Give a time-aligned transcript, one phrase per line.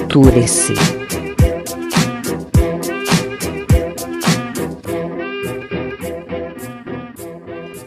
[0.00, 0.72] Culture-se.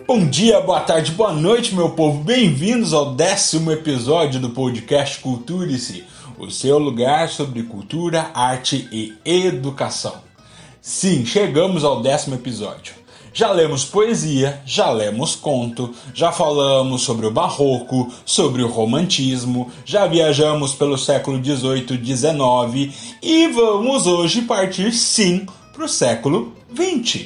[0.08, 2.24] Bom dia, boa tarde, boa noite, meu povo.
[2.24, 6.04] Bem-vindos ao décimo episódio do podcast Culture-se,
[6.38, 10.22] o seu lugar sobre cultura, arte e educação.
[10.80, 13.03] Sim, chegamos ao décimo episódio.
[13.36, 20.06] Já lemos poesia, já lemos conto, já falamos sobre o barroco, sobre o romantismo, já
[20.06, 22.94] viajamos pelo século XVIII XIX
[23.24, 27.26] e vamos hoje partir sim para o século XX.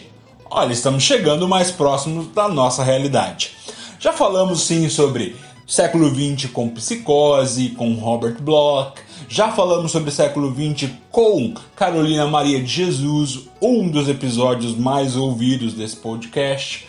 [0.49, 3.51] Olha, estamos chegando mais próximos da nossa realidade.
[3.99, 5.35] Já falamos sim sobre
[5.67, 8.93] século XX com psicose, com Robert Bloch,
[9.29, 15.17] já falamos sobre o século XX com Carolina Maria de Jesus, um dos episódios mais
[15.17, 16.87] ouvidos desse podcast.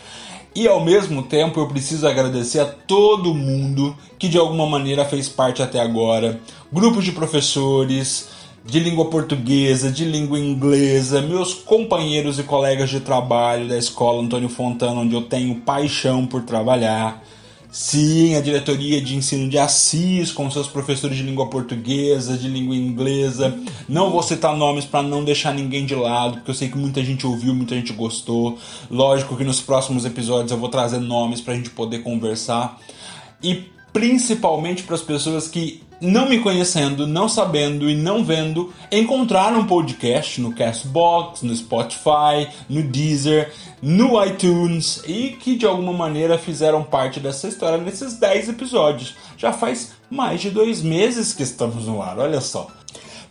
[0.55, 5.29] E ao mesmo tempo eu preciso agradecer a todo mundo que de alguma maneira fez
[5.29, 6.41] parte até agora,
[6.73, 8.29] grupos de professores
[8.65, 14.49] de língua portuguesa, de língua inglesa, meus companheiros e colegas de trabalho da escola Antônio
[14.49, 17.21] Fontana, onde eu tenho paixão por trabalhar
[17.71, 22.75] Sim, a diretoria de ensino de Assis, com seus professores de língua portuguesa, de língua
[22.75, 23.59] inglesa.
[23.87, 27.05] Não vou citar nomes para não deixar ninguém de lado, porque eu sei que muita
[27.05, 28.59] gente ouviu, muita gente gostou.
[28.91, 32.81] Lógico que nos próximos episódios eu vou trazer nomes para a gente poder conversar.
[33.43, 39.61] E principalmente para as pessoas que não me conhecendo, não sabendo e não vendo, encontraram
[39.61, 46.39] um podcast no Castbox, no Spotify, no Deezer, no iTunes e que de alguma maneira
[46.39, 49.15] fizeram parte dessa história nesses 10 episódios.
[49.37, 52.69] Já faz mais de dois meses que estamos no ar, olha só.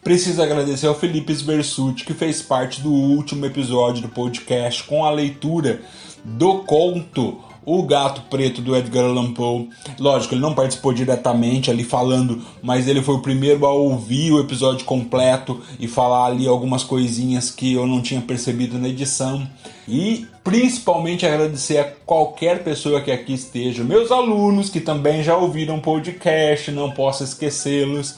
[0.03, 5.11] Preciso agradecer ao Felipe Sversuti, que fez parte do último episódio do podcast com a
[5.11, 5.81] leitura
[6.23, 9.67] do conto o Gato Preto do Edgar Allan Poe.
[9.99, 14.39] Lógico, ele não participou diretamente ali falando, mas ele foi o primeiro a ouvir o
[14.39, 19.45] episódio completo e falar ali algumas coisinhas que eu não tinha percebido na edição.
[19.85, 25.77] E principalmente agradecer a qualquer pessoa que aqui esteja, meus alunos que também já ouviram
[25.77, 28.15] podcast, não posso esquecê-los,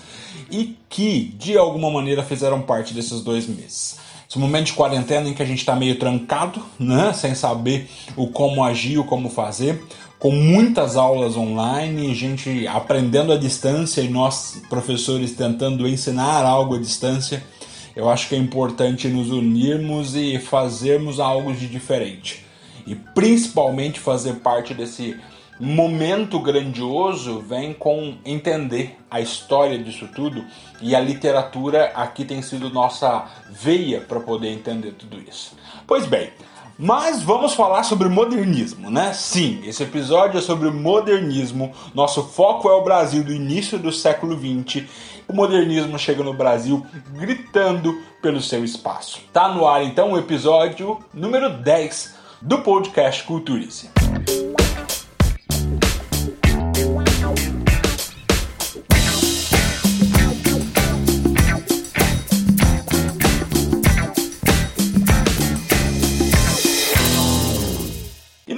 [0.51, 3.97] e que de alguma maneira fizeram parte desses dois meses.
[4.29, 7.12] Esse momento de quarentena em que a gente está meio trancado, né?
[7.13, 9.84] Sem saber o como agir, o como fazer,
[10.19, 16.79] com muitas aulas online, gente aprendendo à distância e nós, professores, tentando ensinar algo à
[16.79, 17.44] distância.
[17.95, 22.45] Eu acho que é importante nos unirmos e fazermos algo de diferente.
[22.85, 25.18] E principalmente fazer parte desse
[25.59, 30.45] momento grandioso vem com entender a história disso tudo
[30.81, 35.57] e a literatura aqui tem sido nossa veia para poder entender tudo isso.
[35.85, 36.29] Pois bem,
[36.81, 39.11] mas vamos falar sobre modernismo, né?
[39.11, 41.73] Sim, esse episódio é sobre modernismo.
[41.93, 44.85] Nosso foco é o Brasil do início do século XX.
[45.27, 49.19] O modernismo chega no Brasil gritando pelo seu espaço.
[49.33, 53.98] Tá no ar então o episódio número 10 do podcast Culturice.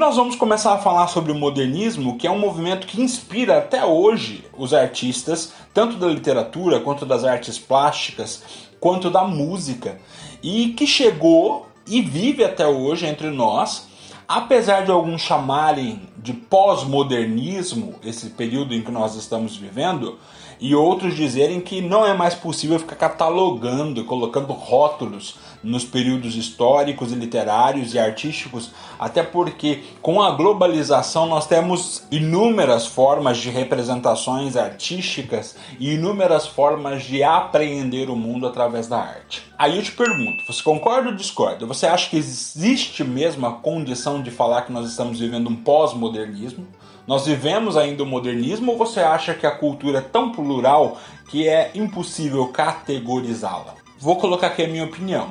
[0.01, 3.85] Nós vamos começar a falar sobre o modernismo, que é um movimento que inspira até
[3.85, 8.41] hoje os artistas, tanto da literatura quanto das artes plásticas,
[8.79, 10.00] quanto da música,
[10.41, 13.89] e que chegou e vive até hoje entre nós,
[14.28, 20.18] apesar de alguns chamarem de pós-modernismo esse período em que nós estamos vivendo,
[20.62, 27.12] e outros dizerem que não é mais possível ficar catalogando, colocando rótulos nos períodos históricos
[27.12, 34.56] e literários e artísticos, até porque com a globalização nós temos inúmeras formas de representações
[34.56, 39.44] artísticas e inúmeras formas de apreender o mundo através da arte.
[39.58, 41.66] Aí eu te pergunto, você concorda ou discorda?
[41.66, 46.68] Você acha que existe mesmo a condição de falar que nós estamos vivendo um pós-modernismo?
[47.12, 50.98] Nós vivemos ainda o modernismo ou você acha que a cultura é tão plural
[51.28, 53.75] que é impossível categorizá-la?
[54.00, 55.30] Vou colocar aqui a minha opinião.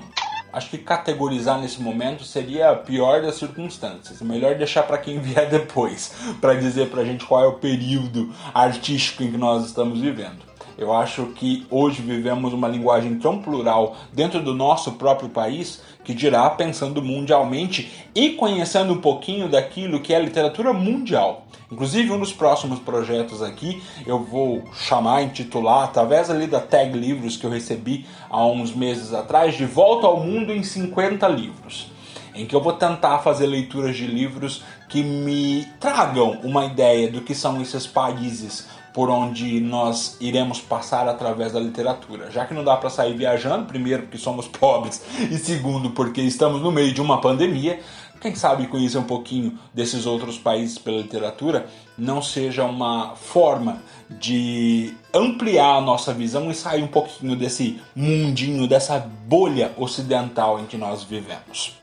[0.53, 4.21] Acho que categorizar nesse momento seria a pior das circunstâncias.
[4.21, 8.31] Melhor deixar para quem vier depois, para dizer para a gente qual é o período
[8.53, 10.50] artístico em que nós estamos vivendo.
[10.81, 16.15] Eu acho que hoje vivemos uma linguagem tão plural dentro do nosso próprio país que
[16.15, 21.44] dirá pensando mundialmente e conhecendo um pouquinho daquilo que é a literatura mundial.
[21.71, 27.37] Inclusive, um dos próximos projetos aqui eu vou chamar, intitular, através ali da tag livros
[27.37, 31.93] que eu recebi há uns meses atrás, de Volta ao Mundo em 50 livros
[32.33, 37.21] em que eu vou tentar fazer leituras de livros que me tragam uma ideia do
[37.23, 42.31] que são esses países por onde nós iremos passar através da literatura.
[42.31, 46.60] Já que não dá para sair viajando, primeiro porque somos pobres e segundo porque estamos
[46.62, 47.81] no meio de uma pandemia,
[48.20, 51.66] quem sabe conhecer um pouquinho desses outros países pela literatura
[51.96, 58.69] não seja uma forma de ampliar a nossa visão e sair um pouquinho desse mundinho,
[58.69, 61.80] dessa bolha ocidental em que nós vivemos.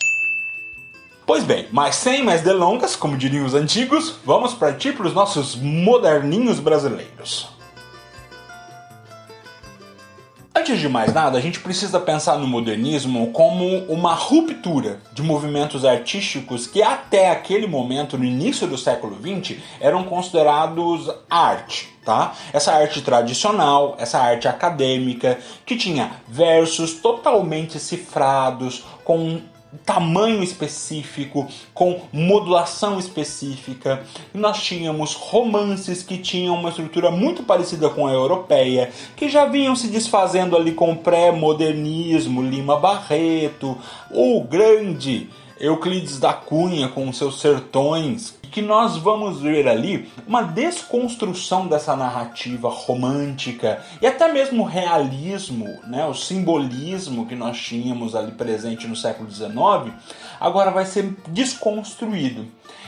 [1.27, 5.57] Pois bem, mas sem mais delongas, como diriam os antigos, vamos partir para os nossos
[5.57, 7.49] moderninhos brasileiros.
[10.55, 15.83] Antes de mais nada, a gente precisa pensar no modernismo como uma ruptura de movimentos
[15.83, 21.89] artísticos que até aquele momento, no início do século XX, eram considerados arte.
[22.05, 22.35] Tá?
[22.53, 29.41] Essa arte tradicional, essa arte acadêmica, que tinha versos totalmente cifrados, com
[29.85, 34.03] tamanho específico, com modulação específica.
[34.33, 39.75] Nós tínhamos romances que tinham uma estrutura muito parecida com a europeia, que já vinham
[39.75, 43.77] se desfazendo ali com o pré-modernismo, Lima Barreto,
[44.11, 51.67] o grande Euclides da Cunha com seus sertões, que nós vamos ver ali uma desconstrução
[51.67, 58.31] dessa narrativa romântica e até mesmo o realismo, né, o simbolismo que nós tínhamos ali
[58.31, 59.93] presente no século XIX,
[60.39, 62.47] agora vai ser desconstruído.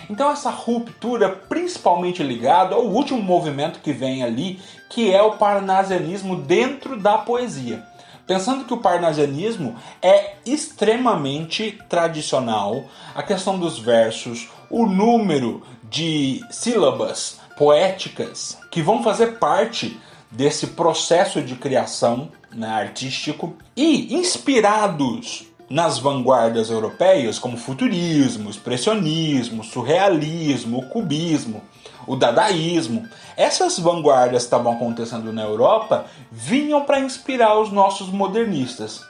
[0.10, 6.36] Então essa ruptura principalmente ligada ao último movimento que vem ali, que é o parnasianismo
[6.36, 7.89] dentro da poesia.
[8.30, 12.86] Pensando que o parnasianismo é extremamente tradicional,
[13.16, 20.00] a questão dos versos, o número de sílabas poéticas que vão fazer parte
[20.30, 30.86] desse processo de criação né, artístico e inspirados nas vanguardas europeias como futurismo, expressionismo, surrealismo,
[30.90, 31.64] cubismo,
[32.08, 33.08] o dadaísmo.
[33.36, 39.02] Essas vanguardas que estavam acontecendo na Europa vinham para inspirar os nossos modernistas.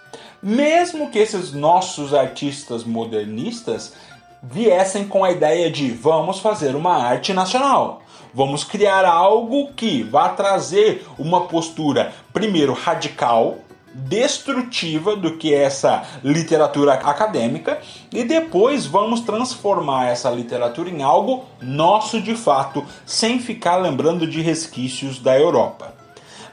[0.41, 3.93] Mesmo que esses nossos artistas modernistas
[4.41, 8.01] viessem com a ideia de vamos fazer uma arte nacional.
[8.33, 13.57] Vamos criar algo que vá trazer uma postura, primeiro, radical,
[13.93, 17.79] destrutiva do que essa literatura acadêmica
[18.11, 24.41] e depois vamos transformar essa literatura em algo nosso de fato, sem ficar lembrando de
[24.41, 25.97] resquícios da Europa.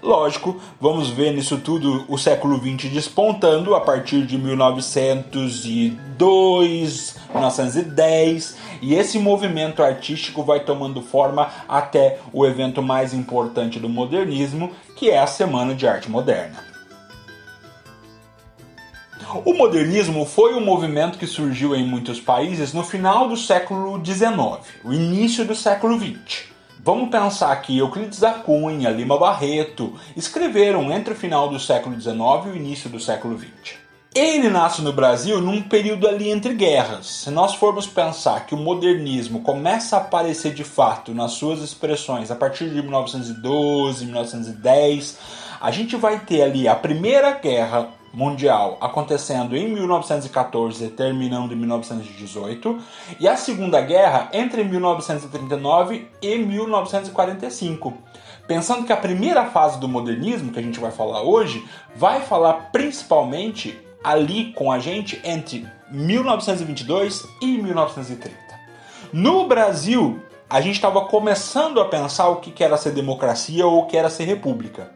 [0.02, 8.94] Lógico, vamos ver nisso tudo o século XX despontando a partir de 1902, 1910, e
[8.94, 15.18] esse movimento artístico vai tomando forma até o evento mais importante do modernismo, que é
[15.18, 16.65] a Semana de Arte Moderna.
[19.44, 24.28] O modernismo foi um movimento que surgiu em muitos países no final do século XIX,
[24.84, 26.44] o início do século XX.
[26.78, 32.16] Vamos pensar que Euclides da Cunha, Lima Barreto escreveram entre o final do século XIX
[32.46, 33.74] e o início do século XX.
[34.14, 37.06] Ele nasce no Brasil num período ali entre guerras.
[37.06, 42.30] Se nós formos pensar que o modernismo começa a aparecer de fato nas suas expressões
[42.30, 45.18] a partir de 1912, 1910,
[45.60, 52.78] a gente vai ter ali a Primeira Guerra Mundial acontecendo em 1914 terminando em 1918
[53.20, 57.92] e a Segunda Guerra entre 1939 e 1945.
[58.48, 61.62] Pensando que a primeira fase do modernismo, que a gente vai falar hoje,
[61.94, 68.34] vai falar principalmente ali com a gente entre 1922 e 1930.
[69.12, 73.86] No Brasil, a gente estava começando a pensar o que era ser democracia ou o
[73.86, 74.95] que era ser república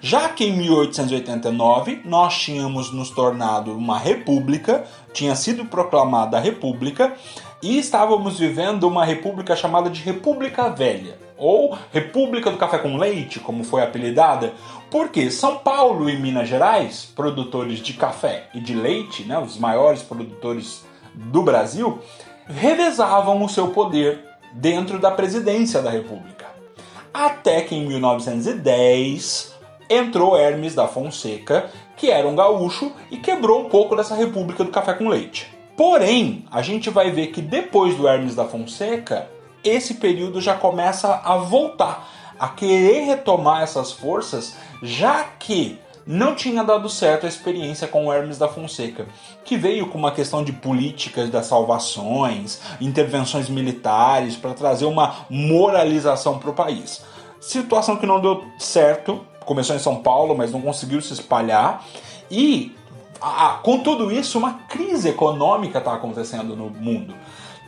[0.00, 7.14] já que em 1889 nós tínhamos nos tornado uma república, tinha sido proclamada a república,
[7.62, 13.40] e estávamos vivendo uma república chamada de República Velha, ou República do Café com Leite,
[13.40, 14.52] como foi apelidada,
[14.90, 20.02] porque São Paulo e Minas Gerais, produtores de café e de leite, né, os maiores
[20.02, 21.98] produtores do Brasil,
[22.46, 26.46] revezavam o seu poder dentro da presidência da República.
[27.12, 29.57] Até que em 1910
[29.88, 34.70] entrou Hermes da Fonseca, que era um gaúcho e quebrou um pouco dessa república do
[34.70, 35.48] café com leite.
[35.76, 39.28] Porém, a gente vai ver que depois do Hermes da Fonseca,
[39.62, 46.64] esse período já começa a voltar, a querer retomar essas forças, já que não tinha
[46.64, 49.06] dado certo a experiência com o Hermes da Fonseca,
[49.44, 56.38] que veio com uma questão de políticas das salvações, intervenções militares para trazer uma moralização
[56.38, 57.04] para o país.
[57.38, 61.82] Situação que não deu certo, começou em São Paulo, mas não conseguiu se espalhar.
[62.30, 62.76] E
[63.20, 67.14] a, com tudo isso, uma crise econômica está acontecendo no mundo.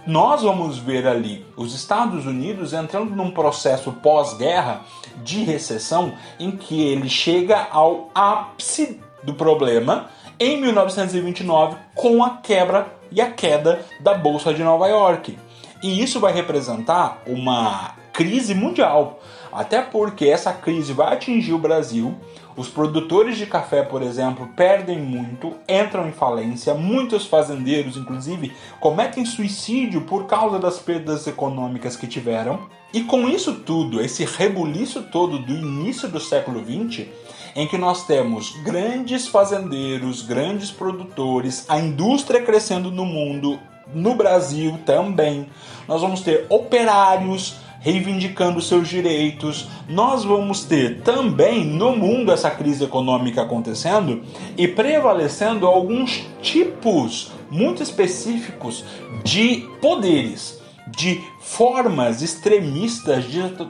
[0.06, 4.82] nós vamos ver ali os Estados Unidos entrando num processo pós-guerra
[5.25, 12.94] de recessão em que ele chega ao ápice do problema em 1929 com a quebra
[13.10, 15.38] e a queda da Bolsa de Nova York.
[15.82, 19.20] E isso vai representar uma crise mundial,
[19.52, 22.16] até porque essa crise vai atingir o Brasil
[22.61, 29.25] os produtores de café, por exemplo, perdem muito, entram em falência, muitos fazendeiros, inclusive, cometem
[29.25, 32.69] suicídio por causa das perdas econômicas que tiveram.
[32.92, 37.07] E com isso tudo, esse rebuliço todo do início do século XX,
[37.54, 43.59] em que nós temos grandes fazendeiros, grandes produtores, a indústria crescendo no mundo,
[43.95, 45.49] no Brasil também,
[45.88, 49.68] nós vamos ter operários reivindicando seus direitos.
[49.88, 54.22] Nós vamos ter também no mundo essa crise econômica acontecendo
[54.56, 58.84] e prevalecendo alguns tipos muito específicos
[59.25, 63.25] de poderes de formas extremistas,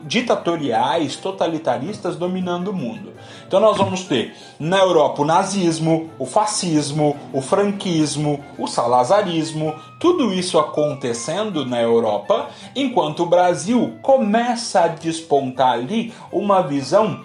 [0.04, 3.12] ditatoriais, totalitaristas dominando o mundo.
[3.46, 10.32] Então nós vamos ter na Europa o nazismo, o fascismo, o franquismo, o salazarismo, tudo
[10.32, 17.20] isso acontecendo na Europa, enquanto o Brasil começa a despontar ali uma visão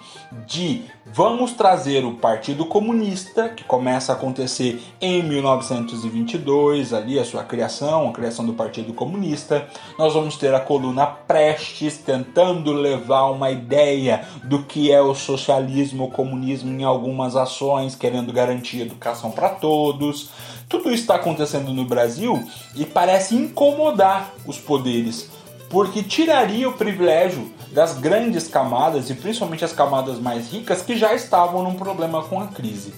[0.46, 0.84] de
[1.16, 8.10] Vamos trazer o Partido Comunista, que começa a acontecer em 1922, ali a sua criação,
[8.10, 9.66] a criação do Partido Comunista.
[9.98, 16.04] Nós vamos ter a coluna Prestes tentando levar uma ideia do que é o socialismo,
[16.04, 20.28] o comunismo em algumas ações, querendo garantir educação para todos.
[20.68, 25.30] Tudo isso está acontecendo no Brasil e parece incomodar os poderes,
[25.70, 31.14] porque tiraria o privilégio das grandes camadas e principalmente as camadas mais ricas que já
[31.14, 32.94] estavam num problema com a crise.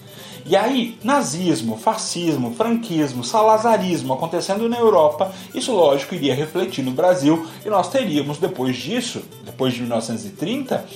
[0.46, 7.44] E aí, nazismo, fascismo, franquismo, salazarismo acontecendo na Europa, isso lógico iria refletir no Brasil
[7.66, 10.86] e nós teríamos depois disso, depois de 1930,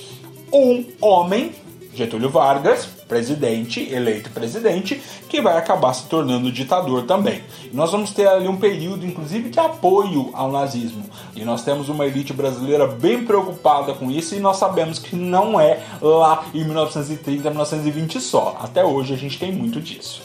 [0.53, 1.51] um homem
[1.93, 7.43] Getúlio Vargas, presidente, eleito presidente, que vai acabar se tornando ditador também.
[7.71, 11.03] E nós vamos ter ali um período, inclusive, de apoio ao nazismo.
[11.35, 15.59] E nós temos uma elite brasileira bem preocupada com isso, e nós sabemos que não
[15.59, 18.57] é lá em 1930, 1920 só.
[18.59, 20.21] Até hoje a gente tem muito disso.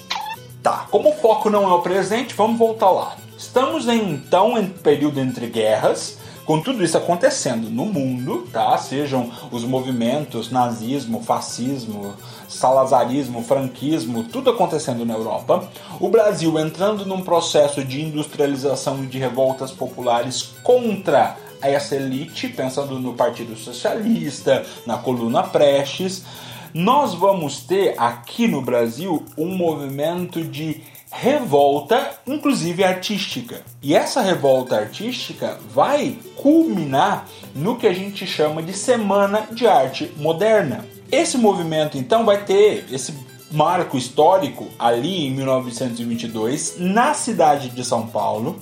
[0.63, 3.17] Tá, como o foco não é o presente, vamos voltar lá.
[3.37, 6.19] Estamos então em período entre guerras
[6.49, 8.79] com tudo isso acontecendo no mundo, tá?
[8.79, 12.15] Sejam os movimentos nazismo, fascismo,
[12.49, 15.69] salazarismo, franquismo, tudo acontecendo na Europa.
[16.01, 22.99] O Brasil entrando num processo de industrialização e de revoltas populares contra essa elite, pensando
[22.99, 26.25] no Partido Socialista, na coluna Prestes.
[26.73, 33.63] Nós vamos ter aqui no Brasil um movimento de revolta, inclusive artística.
[33.83, 40.13] E essa revolta artística vai culminar no que a gente chama de Semana de Arte
[40.17, 40.85] Moderna.
[41.11, 43.15] Esse movimento então vai ter esse
[43.51, 48.61] marco histórico ali em 1922 na cidade de São Paulo.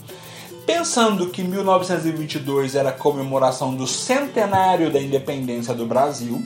[0.65, 6.43] Pensando que 1922 era a comemoração do centenário da independência do Brasil,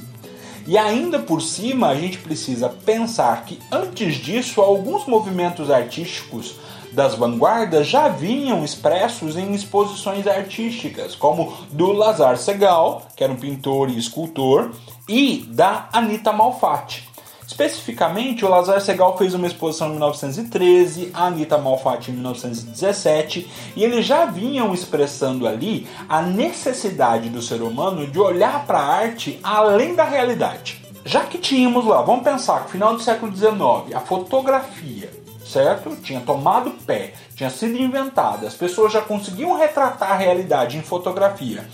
[0.67, 6.55] e ainda por cima, a gente precisa pensar que antes disso, alguns movimentos artísticos
[6.93, 13.37] das vanguardas já vinham expressos em exposições artísticas, como do Lazar Segal, que era um
[13.37, 14.73] pintor e escultor,
[15.09, 17.10] e da Anita Malfatti.
[17.51, 23.83] Especificamente, o Lazar Segal fez uma exposição em 1913, a Anita Malfatti em 1917, e
[23.83, 29.41] eles já vinham expressando ali a necessidade do ser humano de olhar para a arte
[29.43, 30.81] além da realidade.
[31.05, 35.11] Já que tínhamos lá, vamos pensar que final do século XIX, a fotografia
[35.45, 35.97] certo?
[35.97, 41.67] Tinha tomado pé, tinha sido inventada, as pessoas já conseguiam retratar a realidade em fotografia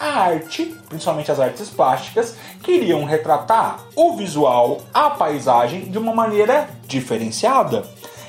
[0.00, 6.70] a arte, principalmente as artes plásticas, queriam retratar o visual, a paisagem de uma maneira
[6.86, 7.84] diferenciada,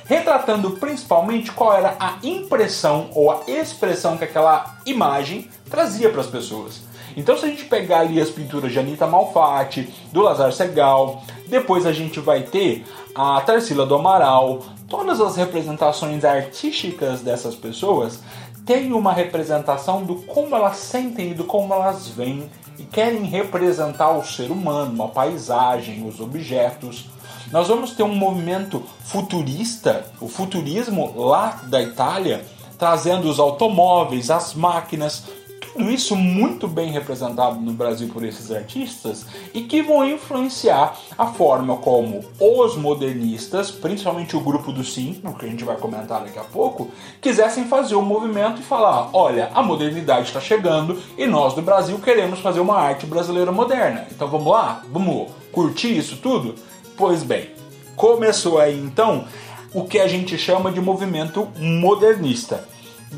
[0.05, 6.27] retratando principalmente qual era a impressão ou a expressão que aquela imagem trazia para as
[6.27, 6.81] pessoas.
[7.15, 11.85] Então, se a gente pegar ali as pinturas de Anita Malfatti, do Lazar Segal, depois
[11.85, 12.85] a gente vai ter
[13.15, 14.59] a Tarsila do Amaral,
[14.89, 18.19] todas as representações artísticas dessas pessoas
[18.65, 24.11] tem uma representação do como elas sentem e do como elas veem e querem representar
[24.11, 27.09] o ser humano, a paisagem, os objetos.
[27.51, 32.45] Nós vamos ter um movimento futurista, o futurismo lá da Itália,
[32.77, 35.25] trazendo os automóveis, as máquinas,
[35.73, 41.27] tudo isso muito bem representado no Brasil por esses artistas e que vão influenciar a
[41.27, 46.37] forma como os modernistas, principalmente o grupo dos cinco, que a gente vai comentar daqui
[46.37, 46.89] a pouco,
[47.21, 51.61] quisessem fazer o um movimento e falar: olha, a modernidade está chegando e nós do
[51.61, 54.05] Brasil queremos fazer uma arte brasileira moderna.
[54.11, 54.83] Então vamos lá?
[54.91, 56.55] Vamos curtir isso tudo?
[56.97, 57.49] Pois bem,
[57.95, 59.25] começou aí então
[59.73, 62.67] o que a gente chama de movimento modernista.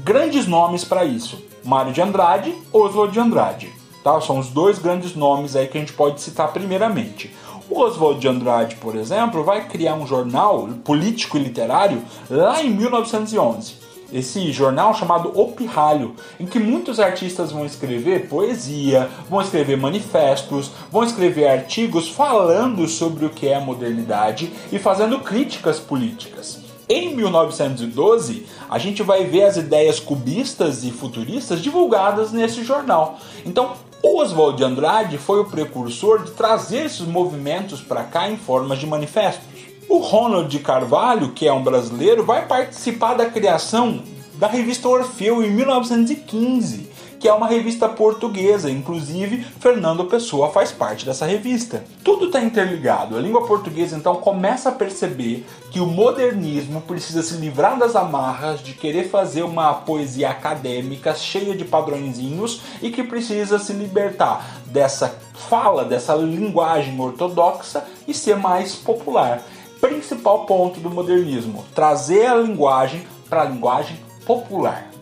[0.03, 3.73] Grandes nomes para isso: Mário de Andrade, Oswald de Andrade.
[4.03, 4.19] Tá?
[4.19, 7.33] São os dois grandes nomes aí que a gente pode citar primeiramente.
[7.69, 12.69] O Oswald de Andrade, por exemplo, vai criar um jornal político e literário lá em
[12.69, 19.75] 1911 esse jornal chamado O Pirralho, em que muitos artistas vão escrever poesia, vão escrever
[19.75, 26.62] manifestos, vão escrever artigos falando sobre o que é a modernidade e fazendo críticas políticas.
[26.89, 33.19] Em 1912, a gente vai ver as ideias cubistas e futuristas divulgadas nesse jornal.
[33.45, 33.73] Então,
[34.03, 38.85] Oswald de Andrade foi o precursor de trazer esses movimentos para cá em formas de
[38.85, 39.45] manifestos.
[39.87, 44.01] O Ronald de Carvalho, que é um brasileiro, vai participar da criação
[44.35, 46.89] da revista Orfeu em 1915,
[47.23, 51.81] que é uma revista portuguesa, inclusive Fernando Pessoa faz parte dessa revista.
[52.03, 53.15] Tudo está interligado.
[53.15, 58.61] A língua portuguesa então começa a perceber que o modernismo precisa se livrar das amarras
[58.61, 65.17] de querer fazer uma poesia acadêmica cheia de padrõezinhos e que precisa se libertar dessa
[65.49, 69.41] fala, dessa linguagem ortodoxa e ser mais popular
[69.79, 74.92] principal ponto do modernismo: trazer a linguagem para a linguagem popular.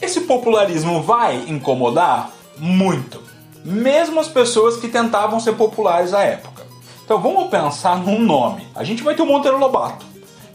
[0.00, 2.30] Esse popularismo vai incomodar?
[2.56, 3.22] Muito.
[3.64, 6.66] Mesmo as pessoas que tentavam ser populares à época.
[7.04, 8.66] Então vamos pensar num nome.
[8.74, 10.08] A gente vai ter o Monteiro Lobato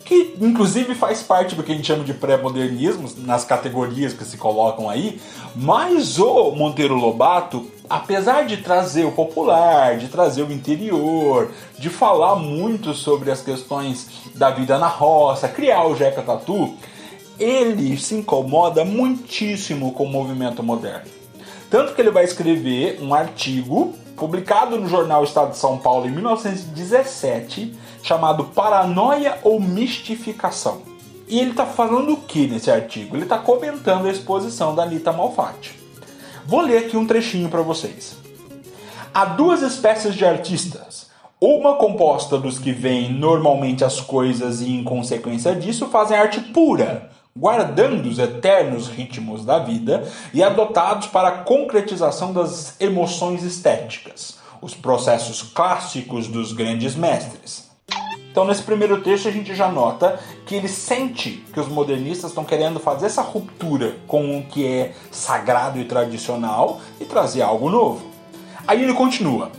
[0.04, 4.38] que inclusive faz parte do que a gente chama de pré-modernismo, nas categorias que se
[4.38, 5.20] colocam aí,
[5.56, 12.36] mas o Monteiro Lobato, apesar de trazer o popular, de trazer o interior, de falar
[12.36, 16.76] muito sobre as questões da vida na roça, criar o Jeca Tatu,
[17.44, 21.12] ele se incomoda muitíssimo com o movimento moderno.
[21.70, 26.12] Tanto que ele vai escrever um artigo publicado no jornal Estado de São Paulo em
[26.12, 30.82] 1917, chamado Paranoia ou Mistificação.
[31.28, 33.16] E ele está falando o que nesse artigo?
[33.16, 35.80] Ele está comentando a exposição da Anita Malfatti.
[36.46, 38.18] Vou ler aqui um trechinho para vocês.
[39.14, 41.08] Há duas espécies de artistas.
[41.40, 47.10] Uma composta dos que veem normalmente as coisas e, em consequência disso, fazem arte pura,
[47.36, 54.76] guardando os eternos ritmos da vida e adotados para a concretização das emoções estéticas, os
[54.76, 57.72] processos clássicos dos grandes mestres.
[58.32, 62.44] Então, nesse primeiro texto, a gente já nota que ele sente que os modernistas estão
[62.44, 68.12] querendo fazer essa ruptura com o que é sagrado e tradicional e trazer algo novo.
[68.68, 69.52] Aí ele continua.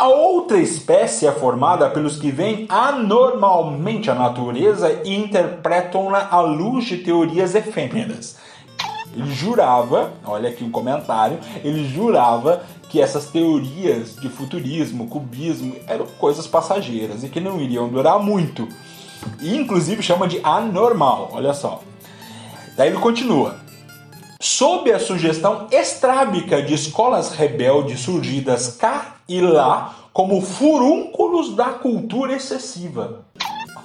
[0.00, 6.86] A outra espécie é formada pelos que veem anormalmente a natureza e interpretam-na à luz
[6.86, 8.38] de teorias efêmeras.
[9.14, 16.06] Ele jurava, olha aqui um comentário, ele jurava que essas teorias de futurismo, cubismo, eram
[16.18, 18.66] coisas passageiras e que não iriam durar muito.
[19.38, 21.82] E inclusive chama de anormal, olha só.
[22.74, 23.56] Daí ele continua
[24.40, 32.34] sob a sugestão estrábica de escolas rebeldes surgidas cá e lá como furúnculos da cultura
[32.34, 33.24] excessiva.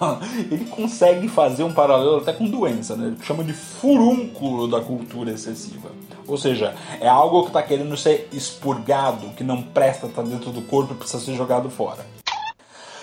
[0.51, 3.07] Ele consegue fazer um paralelo até com doença, né?
[3.09, 5.89] Ele chama de furúnculo da cultura excessiva.
[6.27, 10.63] Ou seja, é algo que está querendo ser expurgado, que não presta, está dentro do
[10.63, 12.03] corpo e precisa ser jogado fora.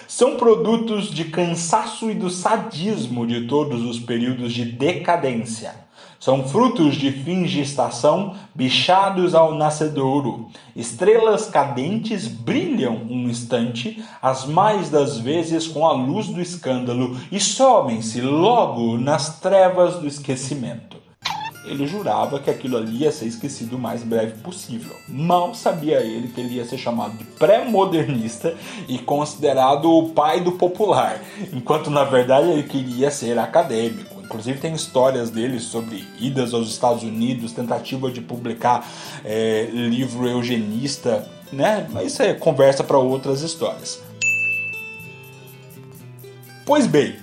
[0.09, 5.82] São produtos de cansaço e do sadismo de todos os períodos de decadência
[6.23, 10.47] são frutos de fins de estação bichados ao nascedouro.
[10.77, 17.41] Estrelas cadentes brilham um instante, as mais das vezes com a luz do escândalo, e
[17.41, 20.97] somem-se logo nas trevas do esquecimento.
[21.65, 24.95] Ele jurava que aquilo ali ia ser esquecido o mais breve possível.
[25.09, 28.55] Mal sabia ele que ele ia ser chamado de pré-modernista
[28.89, 31.21] e considerado o pai do popular,
[31.53, 34.22] enquanto na verdade ele queria ser acadêmico.
[34.23, 38.89] Inclusive tem histórias dele sobre idas aos Estados Unidos, tentativa de publicar
[39.25, 41.87] é, livro eugenista, né?
[41.91, 44.01] Mas isso é conversa para outras histórias.
[46.65, 47.17] Pois bem,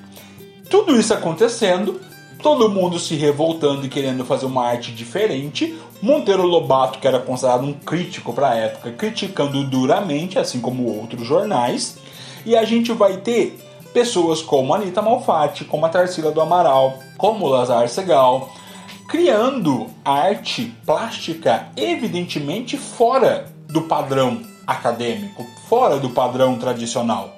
[0.70, 2.00] tudo isso acontecendo,
[2.44, 5.76] todo mundo se revoltando e querendo fazer uma arte diferente.
[6.02, 11.28] Monteiro Lobato, que era considerado um crítico para a época, criticando duramente, assim como outros
[11.28, 11.98] jornais.
[12.46, 13.58] E a gente vai ter
[13.94, 18.50] pessoas como Anitta Malfatti, como a Tarsila do Amaral, como Lazar Segal,
[19.08, 27.36] criando arte plástica evidentemente fora do padrão acadêmico, fora do padrão tradicional.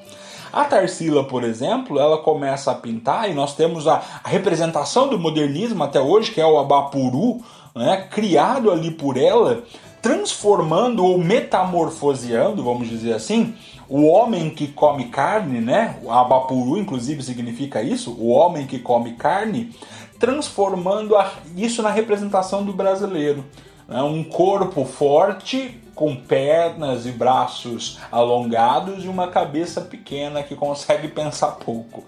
[0.52, 5.18] A Tarsila, por exemplo, ela começa a pintar e nós temos a, a representação do
[5.18, 7.42] modernismo até hoje, que é o Abapuru,
[7.74, 9.64] né, criado ali por ela,
[10.02, 13.56] transformando ou metamorfoseando, vamos dizer assim,
[13.92, 16.00] o homem que come carne, né?
[16.08, 19.76] Abapuru, inclusive, significa isso, o homem que come carne,
[20.18, 21.14] transformando
[21.58, 23.44] isso na representação do brasileiro.
[23.90, 24.02] Né?
[24.02, 31.52] Um corpo forte, com pernas e braços alongados e uma cabeça pequena que consegue pensar
[31.58, 32.06] pouco.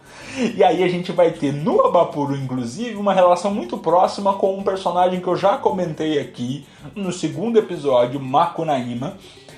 [0.55, 4.63] E aí a gente vai ter no Abapuru, inclusive, uma relação muito próxima com um
[4.63, 6.65] personagem que eu já comentei aqui
[6.95, 9.17] no segundo episódio, Makunaíma,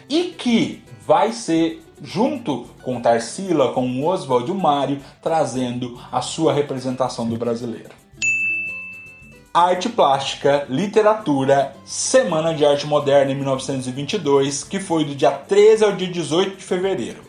[0.09, 6.53] e que vai ser junto com Tarsila, com Oswald e o Mário, trazendo a sua
[6.53, 7.91] representação do brasileiro.
[9.53, 15.91] Arte Plástica, Literatura, Semana de Arte Moderna em 1922, que foi do dia 13 ao
[15.93, 17.21] dia 18 de fevereiro.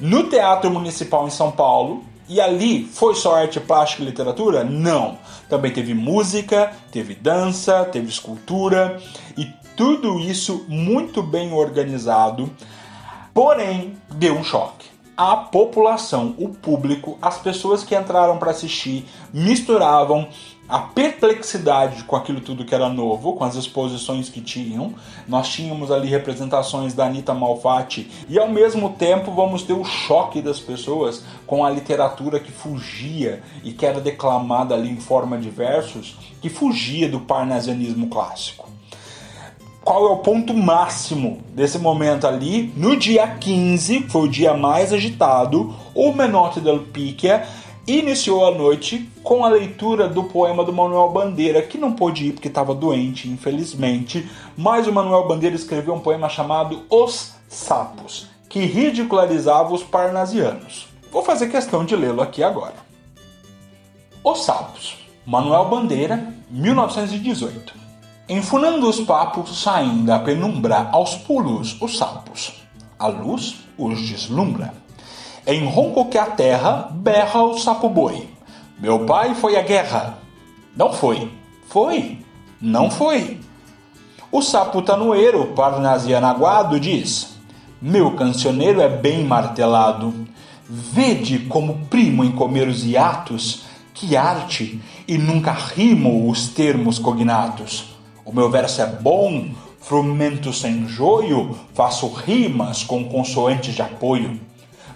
[0.00, 4.64] No Teatro Municipal em São Paulo, e ali foi só arte plástica e literatura?
[4.64, 5.18] Não.
[5.48, 9.00] Também teve música, teve dança, teve escultura
[9.36, 9.46] e
[9.76, 12.50] tudo isso muito bem organizado.
[13.36, 20.28] Porém, deu um choque a população, o público, as pessoas que entraram para assistir misturavam
[20.68, 24.94] a perplexidade com aquilo tudo que era novo, com as exposições que tinham.
[25.26, 30.42] Nós tínhamos ali representações da Anitta Malfatti e ao mesmo tempo vamos ter o choque
[30.42, 35.48] das pessoas com a literatura que fugia e que era declamada ali em forma de
[35.48, 38.65] versos, que fugia do parnasianismo clássico.
[39.86, 42.72] Qual é o ponto máximo desse momento ali?
[42.76, 47.46] No dia 15, foi o dia mais agitado, o Menotti del Picchia
[47.86, 52.32] iniciou a noite com a leitura do poema do Manuel Bandeira, que não pôde ir
[52.32, 58.64] porque estava doente, infelizmente, mas o Manuel Bandeira escreveu um poema chamado Os Sapos, que
[58.64, 60.88] ridicularizava os parnasianos.
[61.12, 62.74] Vou fazer questão de lê-lo aqui agora.
[64.24, 67.85] Os Sapos, Manuel Bandeira, 1918.
[68.28, 72.54] Enfunando os papos, saem da penumbra aos pulos os sapos.
[72.98, 74.86] A luz os deslumbra
[75.46, 78.28] em ronco que a terra, berra o sapo boi.
[78.80, 80.18] Meu pai foi à guerra.
[80.76, 81.30] Não foi.
[81.68, 82.18] Foi.
[82.60, 83.38] Não foi.
[84.32, 87.38] O sapo tanoeiro, parnasiano aguado, diz:
[87.80, 90.12] Meu cancioneiro é bem martelado.
[90.68, 93.62] Vede como primo em comer os hiatos,
[93.94, 97.95] que arte, e nunca rimo os termos cognatos.
[98.26, 104.40] O meu verso é bom, frumento sem joio, faço rimas com consoantes de apoio.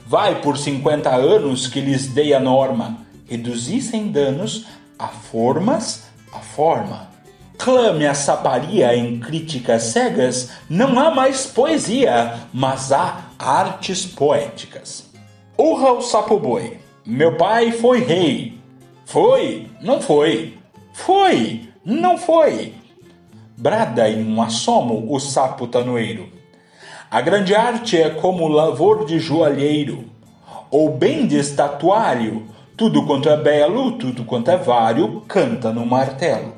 [0.04, 4.66] Vai por 50 anos que lhes dei a norma, reduzir sem danos
[4.98, 7.08] a formas a forma.
[7.56, 15.08] Clame a saparia em críticas cegas, não há mais poesia, mas há artes poéticas.
[15.56, 18.58] Urra o sapo boi, meu pai foi rei.
[19.06, 20.58] Foi, não foi.
[20.92, 22.79] Foi, não foi.
[23.60, 26.30] Brada em um assomo o sapo tanoeiro.
[27.10, 30.06] A grande arte é como lavor de joalheiro,
[30.70, 36.54] ou bem de estatuário, tudo quanto é belo, tudo quanto é vário, canta no martelo.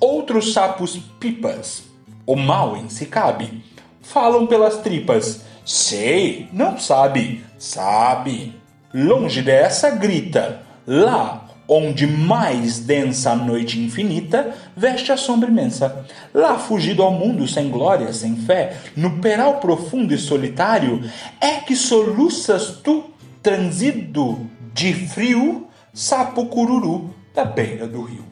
[0.00, 1.86] Outros sapos pipas,
[2.24, 3.64] o mal em si cabe,
[4.00, 8.54] falam pelas tripas, sei, não sabe, sabe.
[8.94, 16.06] Longe dessa grita, lá onde mais densa a noite infinita veste a sombra imensa.
[16.32, 21.02] Lá fugido ao mundo sem glória, sem fé, no peral profundo e solitário,
[21.40, 23.04] é que soluças tu,
[23.42, 28.24] transido de frio, sapo cururu da beira do rio.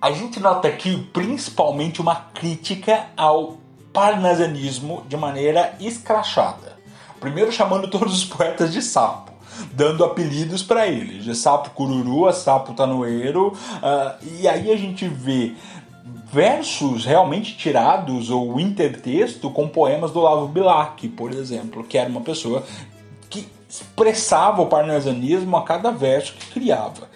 [0.00, 3.58] A gente nota aqui principalmente uma crítica ao
[3.92, 6.78] parnasianismo de maneira escrachada.
[7.20, 9.30] Primeiro chamando todos os poetas de sapo
[9.72, 15.06] dando apelidos para eles, de sapo cururu a sapo tanoeiro, uh, e aí a gente
[15.06, 15.54] vê
[16.32, 22.20] versos realmente tirados ou intertexto com poemas do Lavo Bilac, por exemplo, que era uma
[22.20, 22.64] pessoa
[23.28, 27.09] que expressava o parnasianismo a cada verso que criava.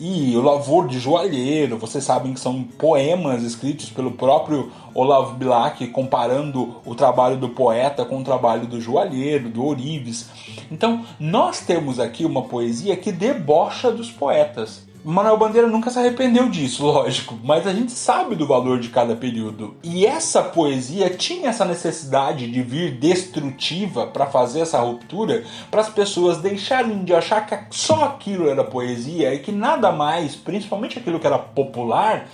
[0.00, 5.84] E o Lavor de Joalheiro, vocês sabem que são poemas escritos pelo próprio Olavo Bilac,
[5.88, 10.28] comparando o trabalho do poeta com o trabalho do joalheiro, do Orives.
[10.70, 14.87] Então, nós temos aqui uma poesia que debocha dos poetas.
[15.10, 19.16] Manuel Bandeira nunca se arrependeu disso, lógico, mas a gente sabe do valor de cada
[19.16, 19.74] período.
[19.82, 25.88] E essa poesia tinha essa necessidade de vir destrutiva para fazer essa ruptura, para as
[25.88, 31.18] pessoas deixarem de achar que só aquilo era poesia e que nada mais, principalmente aquilo
[31.18, 32.28] que era popular,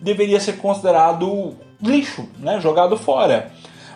[0.00, 3.50] deveria ser considerado lixo, né, jogado fora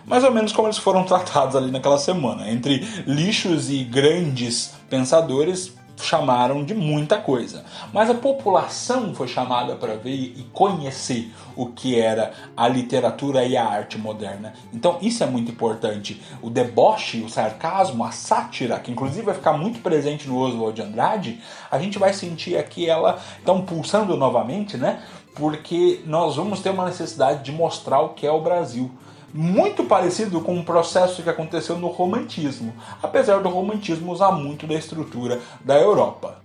[0.07, 2.51] mais ou menos como eles foram tratados ali naquela semana.
[2.51, 7.65] Entre lixos e grandes pensadores, chamaram de muita coisa.
[7.93, 13.57] Mas a população foi chamada para ver e conhecer o que era a literatura e
[13.57, 14.55] a arte moderna.
[14.73, 16.21] Então isso é muito importante.
[16.43, 20.83] O deboche, o sarcasmo, a sátira, que inclusive vai ficar muito presente no Oswald de
[20.83, 25.03] Andrade, a gente vai sentir aqui ela tão pulsando novamente, né?
[25.35, 28.91] Porque nós vamos ter uma necessidade de mostrar o que é o Brasil
[29.35, 34.75] muito parecido com o processo que aconteceu no romantismo, apesar do romantismo usar muito da
[34.75, 36.37] estrutura da Europa.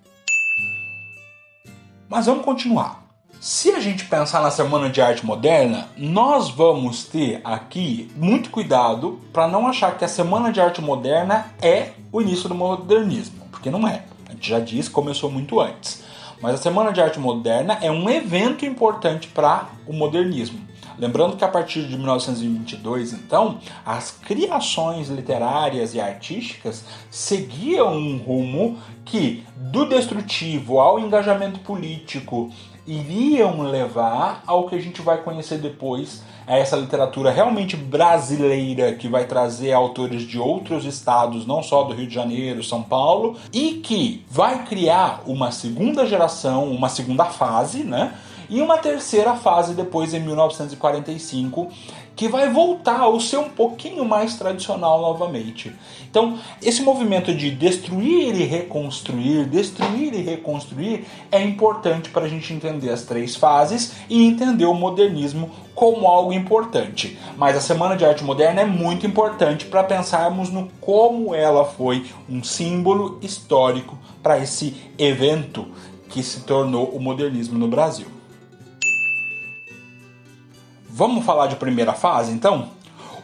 [2.09, 3.03] Mas vamos continuar.
[3.39, 9.21] Se a gente pensar na Semana de Arte Moderna, nós vamos ter aqui muito cuidado
[9.31, 13.69] para não achar que a Semana de Arte Moderna é o início do modernismo, porque
[13.69, 14.03] não é.
[14.27, 16.03] A gente já disse, começou muito antes.
[16.41, 20.59] Mas a Semana de Arte Moderna é um evento importante para o modernismo.
[20.99, 28.77] Lembrando que a partir de 1922, então, as criações literárias e artísticas seguiam um rumo
[29.05, 32.51] que, do destrutivo ao engajamento político,
[32.85, 39.07] iriam levar ao que a gente vai conhecer depois, a essa literatura realmente brasileira que
[39.07, 43.75] vai trazer autores de outros estados, não só do Rio de Janeiro, São Paulo, e
[43.75, 48.15] que vai criar uma segunda geração, uma segunda fase, né?
[48.49, 51.69] E uma terceira fase depois em 1945,
[52.19, 55.73] que vai voltar ao ser um pouquinho mais tradicional novamente.
[56.09, 62.51] Então, esse movimento de destruir e reconstruir, destruir e reconstruir é importante para a gente
[62.51, 67.17] entender as três fases e entender o modernismo como algo importante.
[67.37, 72.05] Mas a Semana de Arte Moderna é muito importante para pensarmos no como ela foi
[72.27, 75.67] um símbolo histórico para esse evento
[76.09, 78.18] que se tornou o modernismo no Brasil.
[80.99, 82.71] Vamos falar de primeira fase então?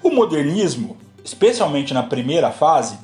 [0.01, 2.97] O modernismo, especialmente na primeira fase,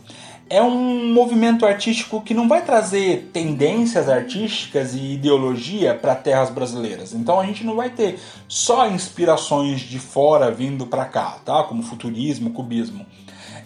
[0.49, 7.11] é um movimento artístico que não vai trazer tendências artísticas e ideologia para terras brasileiras.
[7.11, 11.63] Então a gente não vai ter só inspirações de fora vindo para cá, tá?
[11.63, 13.05] Como futurismo, cubismo.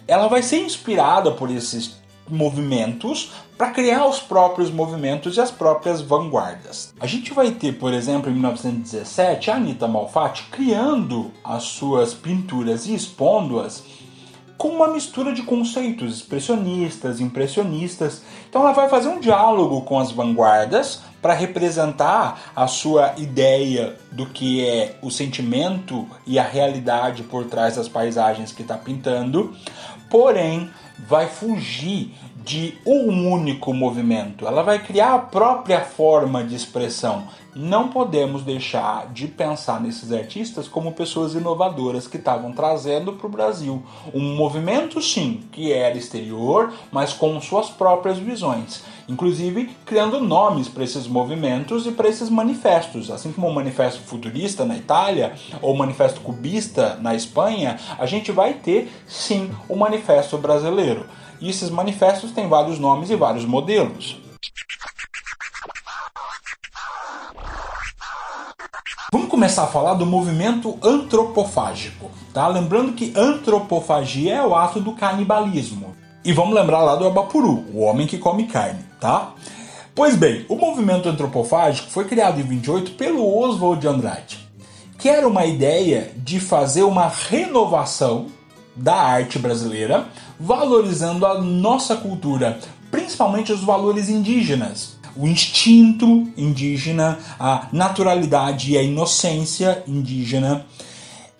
[0.08, 6.00] Ela vai ser inspirada por esses movimentos para criar os próprios movimentos e as próprias
[6.00, 6.92] vanguardas.
[7.00, 12.86] A gente vai ter, por exemplo, em 1917, a Anita Malfatti criando as suas pinturas
[12.86, 13.82] e expondo-as
[14.58, 18.22] com uma mistura de conceitos expressionistas, impressionistas.
[18.48, 24.26] Então ela vai fazer um diálogo com as vanguardas para representar a sua ideia do
[24.26, 29.54] que é o sentimento e a realidade por trás das paisagens que está pintando,
[30.08, 32.14] porém vai fugir
[32.46, 37.26] de um único movimento, ela vai criar a própria forma de expressão.
[37.58, 43.30] Não podemos deixar de pensar nesses artistas como pessoas inovadoras que estavam trazendo para o
[43.30, 48.84] Brasil um movimento, sim, que era exterior, mas com suas próprias visões.
[49.08, 53.10] Inclusive criando nomes para esses movimentos e para esses manifestos.
[53.10, 58.30] Assim como o Manifesto Futurista na Itália ou o Manifesto Cubista na Espanha, a gente
[58.30, 61.06] vai ter, sim, o Manifesto Brasileiro.
[61.40, 64.25] E esses manifestos têm vários nomes e vários modelos.
[69.36, 72.48] Começar a falar do movimento antropofágico, tá?
[72.48, 75.94] Lembrando que antropofagia é o ato do canibalismo.
[76.24, 79.34] E vamos lembrar lá do Abapuru, o homem que come carne, tá?
[79.94, 84.38] Pois bem, o movimento antropofágico foi criado em 28 pelo Oswald de Andrade,
[84.98, 88.28] que era uma ideia de fazer uma renovação
[88.74, 90.06] da arte brasileira,
[90.40, 92.58] valorizando a nossa cultura,
[92.90, 94.95] principalmente os valores indígenas.
[95.16, 100.66] O instinto indígena, a naturalidade e a inocência indígena,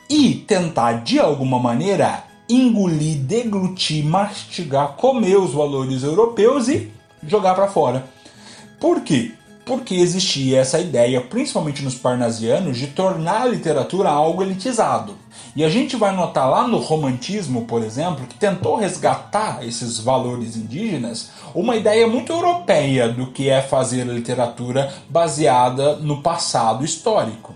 [0.08, 6.90] e tentar de alguma maneira engolir, deglutir, mastigar, comer os valores europeus e
[7.26, 8.06] jogar para fora.
[8.80, 9.32] Por quê?
[9.64, 15.14] Porque existia essa ideia, principalmente nos parnasianos, de tornar a literatura algo elitizado.
[15.56, 20.54] E a gente vai notar lá no romantismo, por exemplo, que tentou resgatar esses valores
[20.54, 27.54] indígenas, uma ideia muito europeia do que é fazer literatura baseada no passado histórico.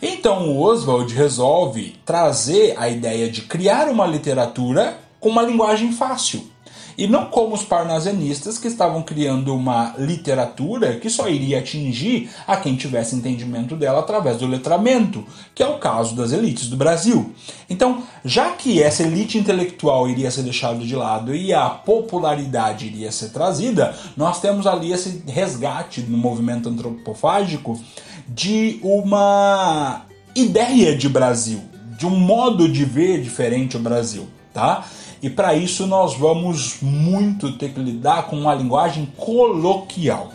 [0.00, 6.51] Então o Oswald resolve trazer a ideia de criar uma literatura com uma linguagem fácil.
[6.96, 12.56] E não como os parnasianistas que estavam criando uma literatura que só iria atingir a
[12.56, 15.24] quem tivesse entendimento dela através do letramento,
[15.54, 17.32] que é o caso das elites do Brasil.
[17.68, 23.10] Então, já que essa elite intelectual iria ser deixada de lado e a popularidade iria
[23.10, 27.80] ser trazida, nós temos ali esse resgate no movimento antropofágico
[28.28, 30.02] de uma
[30.34, 31.60] ideia de Brasil,
[31.98, 34.84] de um modo de ver diferente o Brasil, tá?
[35.22, 40.32] E para isso nós vamos muito ter que lidar com uma linguagem coloquial.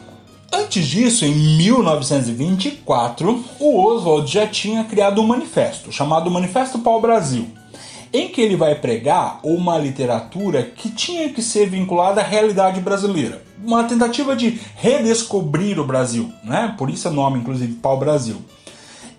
[0.51, 7.49] Antes disso, em 1924, o Oswald já tinha criado um manifesto chamado Manifesto Pau Brasil,
[8.13, 13.43] em que ele vai pregar uma literatura que tinha que ser vinculada à realidade brasileira,
[13.61, 16.73] uma tentativa de redescobrir o Brasil, né?
[16.77, 18.37] Por isso é nome, inclusive, Pau Brasil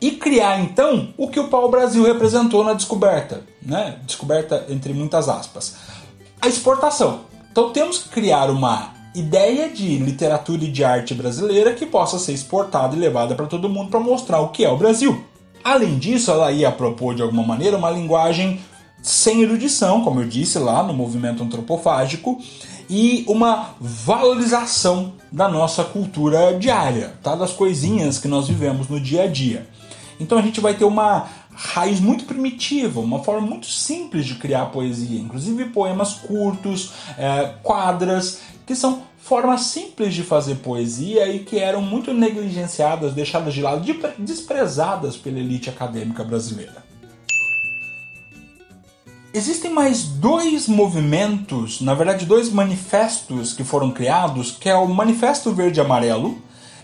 [0.01, 3.99] e criar então o que o pau-brasil representou na descoberta, né?
[4.07, 5.77] Descoberta entre muitas aspas.
[6.41, 7.21] A exportação.
[7.51, 12.33] Então temos que criar uma ideia de literatura e de arte brasileira que possa ser
[12.33, 15.25] exportada e levada para todo mundo para mostrar o que é o Brasil.
[15.65, 18.61] Além disso, ela ia propor de alguma maneira uma linguagem
[19.03, 22.41] sem erudição, como eu disse lá no movimento antropofágico,
[22.89, 27.35] e uma valorização da nossa cultura diária, tá?
[27.35, 29.67] das coisinhas que nós vivemos no dia a dia.
[30.21, 34.67] Então a gente vai ter uma raiz muito primitiva, uma forma muito simples de criar
[34.67, 41.59] poesia, inclusive poemas curtos, é, quadras, que são formas simples de fazer poesia e que
[41.59, 43.85] eram muito negligenciadas, deixadas de lado,
[44.19, 46.89] desprezadas pela elite acadêmica brasileira.
[49.35, 55.53] Existem mais dois movimentos, na verdade dois manifestos que foram criados, que é o Manifesto
[55.53, 56.39] Verde Amarelo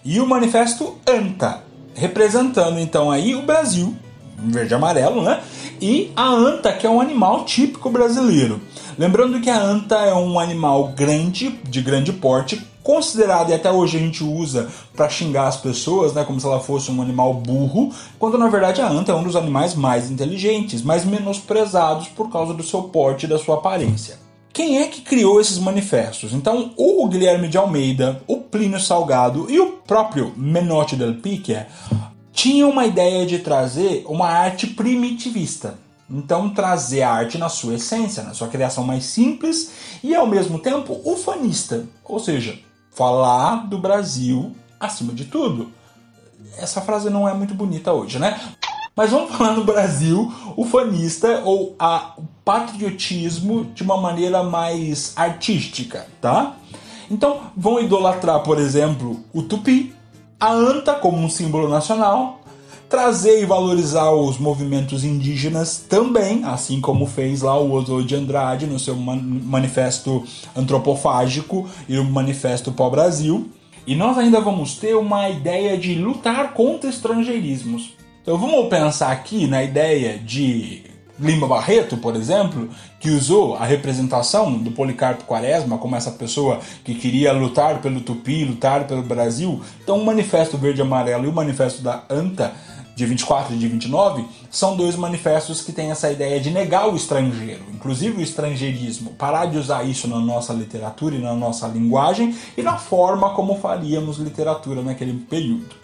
[0.05, 1.64] e o Manifesto ANTA,
[1.95, 3.95] representando então aí o Brasil,
[4.37, 5.41] verde e amarelo, né?
[5.81, 8.61] E a anta, que é um animal típico brasileiro.
[8.99, 13.97] Lembrando que a anta é um animal grande, de grande porte, considerado e até hoje
[13.97, 17.91] a gente usa para xingar as pessoas, né, como se ela fosse um animal burro,
[18.19, 22.53] quando na verdade a anta é um dos animais mais inteligentes, mais menosprezados por causa
[22.53, 24.19] do seu porte e da sua aparência.
[24.53, 26.33] Quem é que criou esses manifestos?
[26.33, 31.67] Então, o Guilherme de Almeida, o Plínio Salgado e o próprio Menotti del Picchia
[32.33, 35.75] tinham uma ideia de trazer uma arte primitivista.
[36.09, 39.73] Então, trazer a arte na sua essência, na sua criação mais simples
[40.05, 42.57] e ao mesmo tempo ufanista, ou seja,
[42.93, 45.73] falar do Brasil acima de tudo.
[46.57, 48.40] Essa frase não é muito bonita hoje, né?
[48.95, 56.07] Mas vamos falar no Brasil, ufanista ou a, o patriotismo de uma maneira mais artística,
[56.21, 56.55] tá?
[57.11, 59.93] Então vão idolatrar, por exemplo, o tupi,
[60.38, 62.40] a anta como um símbolo nacional,
[62.88, 68.67] trazer e valorizar os movimentos indígenas também, assim como fez lá o Oswald de Andrade
[68.67, 70.23] no seu manifesto
[70.57, 73.49] antropofágico e o manifesto Pó Brasil.
[73.87, 77.95] E nós ainda vamos ter uma ideia de lutar contra estrangeirismos.
[78.23, 84.53] Então vamos pensar aqui na ideia de Lima Barreto, por exemplo, que usou a representação
[84.53, 89.62] do Policarpo Quaresma como essa pessoa que queria lutar pelo Tupi, lutar pelo Brasil.
[89.83, 92.53] Então o Manifesto Verde e Amarelo e o Manifesto da ANTA
[92.96, 96.96] de 24 e de 29 são dois manifestos que têm essa ideia de negar o
[96.96, 102.37] estrangeiro, inclusive o estrangeirismo, parar de usar isso na nossa literatura e na nossa linguagem
[102.57, 105.84] e na forma como faríamos literatura naquele período.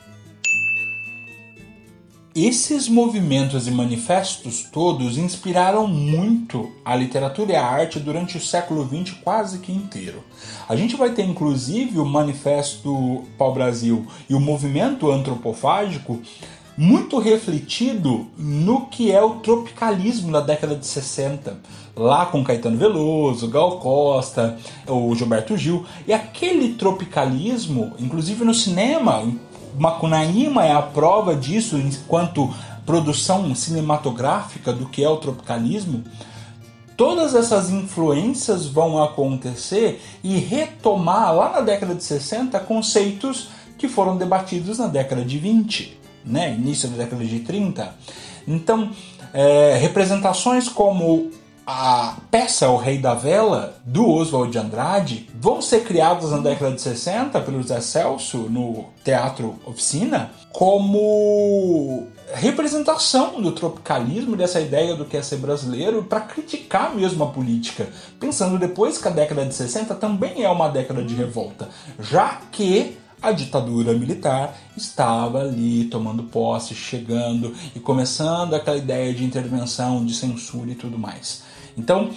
[2.42, 8.82] Esses movimentos e manifestos todos inspiraram muito a literatura e a arte durante o século
[8.88, 10.24] XX quase que inteiro.
[10.66, 16.18] A gente vai ter inclusive o Manifesto Pau Brasil e o movimento antropofágico
[16.78, 21.58] muito refletido no que é o tropicalismo da década de 60,
[21.94, 24.56] lá com Caetano Veloso, Gal Costa,
[24.88, 29.30] o Gilberto Gil, e aquele tropicalismo, inclusive no cinema,
[29.78, 32.52] Macunaíma é a prova disso enquanto
[32.84, 36.04] produção cinematográfica do que é o tropicalismo.
[36.96, 44.16] Todas essas influências vão acontecer e retomar lá na década de 60 conceitos que foram
[44.16, 46.52] debatidos na década de 20, né?
[46.52, 47.94] início da década de 30.
[48.46, 48.90] Então,
[49.32, 51.30] é, representações como
[51.72, 56.74] a peça O Rei da Vela, do Oswald de Andrade, vão ser criadas na década
[56.74, 65.04] de 60 pelo Zé Celso no Teatro Oficina como representação do tropicalismo, dessa ideia do
[65.04, 69.54] que é ser brasileiro, para criticar mesmo a política, pensando depois que a década de
[69.54, 71.68] 60 também é uma década de revolta,
[72.00, 79.24] já que a ditadura militar estava ali tomando posse, chegando e começando aquela ideia de
[79.24, 81.42] intervenção, de censura e tudo mais.
[81.76, 82.10] Então,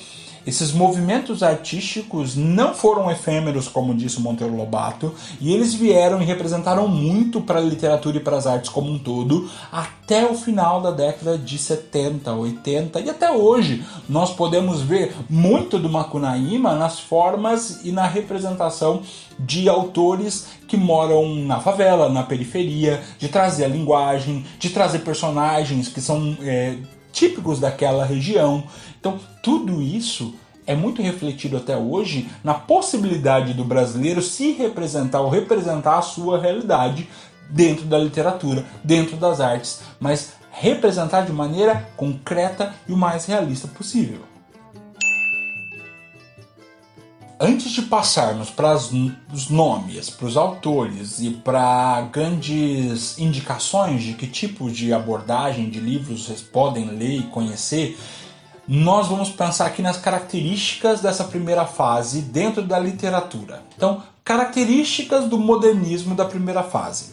[0.46, 6.86] Esses movimentos artísticos não foram efêmeros, como disse Monteiro Lobato, e eles vieram e representaram
[6.88, 10.92] muito para a literatura e para as artes como um todo até o final da
[10.92, 13.86] década de 70, 80 e até hoje.
[14.10, 19.02] Nós podemos ver muito do Macunaíma nas formas e na representação
[19.40, 25.88] de autores que moram na favela, na periferia, de trazer a linguagem, de trazer personagens
[25.88, 26.76] que são é,
[27.14, 28.64] típicos daquela região.
[29.04, 30.34] Então, tudo isso
[30.66, 36.40] é muito refletido até hoje na possibilidade do brasileiro se representar ou representar a sua
[36.40, 37.10] realidade
[37.50, 43.68] dentro da literatura, dentro das artes, mas representar de maneira concreta e o mais realista
[43.68, 44.22] possível.
[47.38, 54.28] Antes de passarmos para os nomes, para os autores e para grandes indicações de que
[54.28, 58.00] tipo de abordagem de livros vocês podem ler e conhecer,
[58.68, 63.62] nós vamos pensar aqui nas características dessa primeira fase dentro da literatura.
[63.76, 67.12] Então, características do modernismo da primeira fase: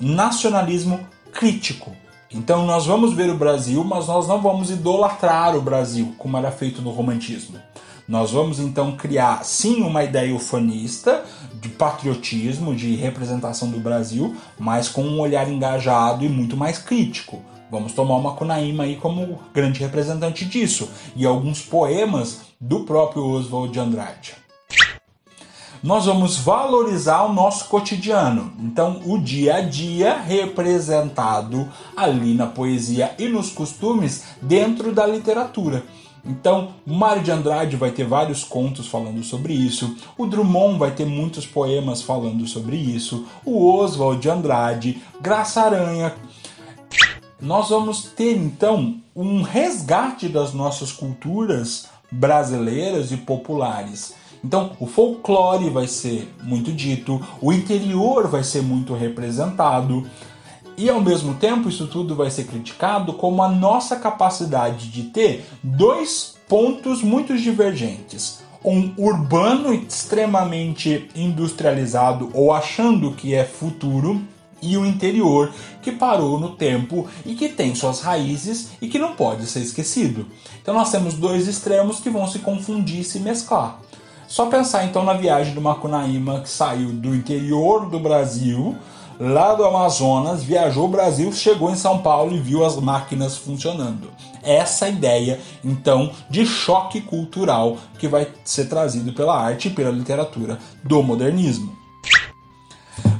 [0.00, 1.00] nacionalismo
[1.32, 1.94] crítico.
[2.32, 6.50] Então, nós vamos ver o Brasil, mas nós não vamos idolatrar o Brasil, como era
[6.50, 7.60] feito no romantismo.
[8.08, 11.24] Nós vamos então criar sim uma ideia ufanista
[11.60, 17.42] de patriotismo, de representação do Brasil, mas com um olhar engajado e muito mais crítico.
[17.70, 23.72] Vamos tomar uma Kunaíma aí como grande representante disso e alguns poemas do próprio Oswald
[23.72, 24.34] de Andrade.
[25.82, 33.14] Nós vamos valorizar o nosso cotidiano, então o dia a dia representado ali na poesia
[33.18, 35.84] e nos costumes dentro da literatura.
[36.24, 41.06] Então, Mário de Andrade vai ter vários contos falando sobre isso, o Drummond vai ter
[41.06, 46.12] muitos poemas falando sobre isso, o Oswald de Andrade, Graça Aranha.
[47.40, 54.14] Nós vamos ter então um resgate das nossas culturas brasileiras e populares.
[54.42, 60.08] Então, o folclore vai ser muito dito, o interior vai ser muito representado.
[60.78, 65.46] E ao mesmo tempo, isso tudo vai ser criticado como a nossa capacidade de ter
[65.62, 68.40] dois pontos muito divergentes.
[68.64, 74.22] Um urbano extremamente industrializado ou achando que é futuro,
[74.62, 75.52] e o interior
[75.82, 80.26] que parou no tempo e que tem suas raízes e que não pode ser esquecido.
[80.60, 83.80] Então nós temos dois extremos que vão se confundir e se mesclar.
[84.26, 88.76] Só pensar então na viagem do Macunaíma que saiu do interior do Brasil
[89.18, 94.10] lá do Amazonas, viajou o Brasil, chegou em São Paulo e viu as máquinas funcionando.
[94.42, 100.58] Essa ideia, então, de choque cultural que vai ser trazido pela arte e pela literatura
[100.84, 101.85] do modernismo.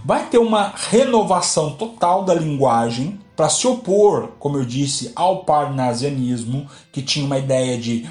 [0.07, 6.69] Vai ter uma renovação total da linguagem para se opor, como eu disse, ao parnasianismo,
[6.93, 8.09] que tinha uma ideia de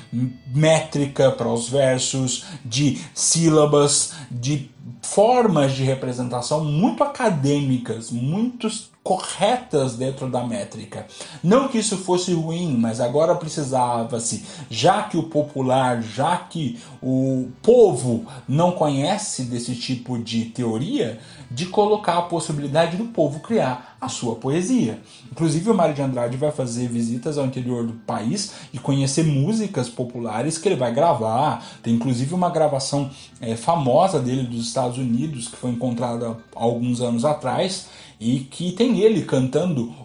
[0.54, 4.70] métrica para os versos, de sílabas, de
[5.02, 8.68] formas de representação muito acadêmicas, muito
[9.06, 11.06] corretas dentro da métrica.
[11.43, 17.50] Não que isso fosse ruim, mas agora precisava-se, já que o popular, já que o
[17.62, 21.20] povo não conhece desse tipo de teoria,
[21.56, 24.99] de colocar a possibilidade do povo criar a sua poesia.
[25.32, 29.88] Inclusive, o Mário de Andrade vai fazer visitas ao interior do país e conhecer músicas
[29.88, 31.66] populares que ele vai gravar.
[31.82, 37.24] Tem inclusive uma gravação é, famosa dele dos Estados Unidos que foi encontrada alguns anos
[37.24, 37.88] atrás
[38.20, 39.95] e que tem ele cantando.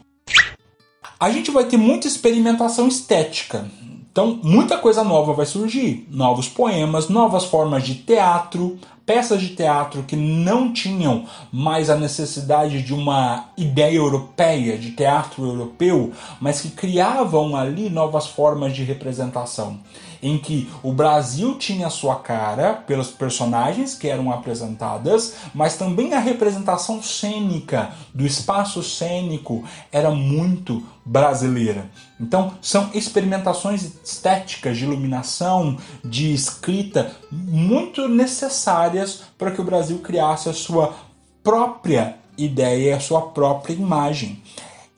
[1.18, 3.68] A gente vai ter muita experimentação estética.
[4.12, 6.06] Então, muita coisa nova vai surgir.
[6.10, 8.78] Novos poemas, novas formas de teatro,
[9.10, 15.44] peças de teatro que não tinham mais a necessidade de uma ideia europeia, de teatro
[15.44, 19.80] europeu, mas que criavam ali novas formas de representação,
[20.22, 26.20] em que o Brasil tinha sua cara pelos personagens que eram apresentadas, mas também a
[26.20, 31.90] representação cênica do espaço cênico era muito brasileira.
[32.20, 40.48] Então, são experimentações estéticas de iluminação, de escrita, muito necessárias para que o Brasil criasse
[40.48, 40.94] a sua
[41.42, 44.42] própria ideia, a sua própria imagem.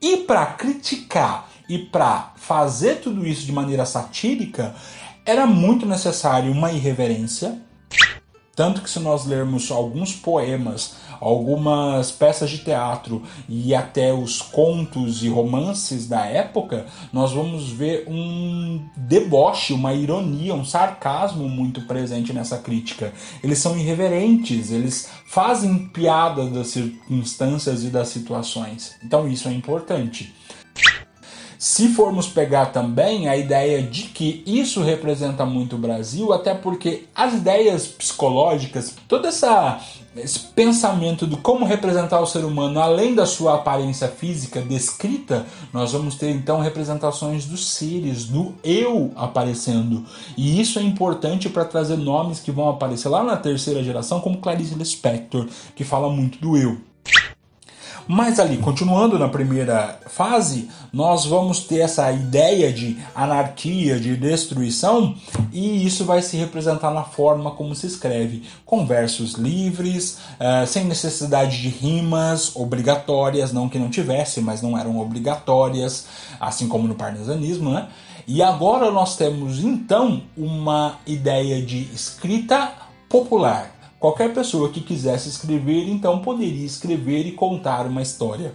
[0.00, 4.74] E para criticar e para fazer tudo isso de maneira satírica,
[5.24, 7.60] era muito necessário uma irreverência,
[8.54, 15.22] tanto que se nós lermos alguns poemas, algumas peças de teatro e até os contos
[15.22, 22.32] e romances da época, nós vamos ver um deboche, uma ironia, um sarcasmo muito presente
[22.32, 23.12] nessa crítica.
[23.42, 28.96] Eles são irreverentes, eles fazem piada das circunstâncias e das situações.
[29.02, 30.34] Então isso é importante.
[31.62, 37.04] Se formos pegar também a ideia de que isso representa muito o Brasil, até porque
[37.14, 39.80] as ideias psicológicas, toda essa
[40.16, 45.92] esse pensamento de como representar o ser humano além da sua aparência física descrita, nós
[45.92, 50.04] vamos ter então representações dos seres, do eu aparecendo.
[50.36, 54.38] E isso é importante para trazer nomes que vão aparecer lá na terceira geração, como
[54.38, 55.46] Clarice Lispector,
[55.76, 56.78] que fala muito do eu.
[58.14, 65.14] Mas ali, continuando na primeira fase, nós vamos ter essa ideia de anarquia, de destruição,
[65.50, 70.84] e isso vai se representar na forma como se escreve, com versos livres, uh, sem
[70.84, 76.06] necessidade de rimas obrigatórias, não que não tivesse, mas não eram obrigatórias,
[76.38, 77.88] assim como no parnasianismo, né?
[78.28, 82.74] E agora nós temos então uma ideia de escrita
[83.08, 83.71] popular
[84.02, 88.52] Qualquer pessoa que quisesse escrever, então poderia escrever e contar uma história.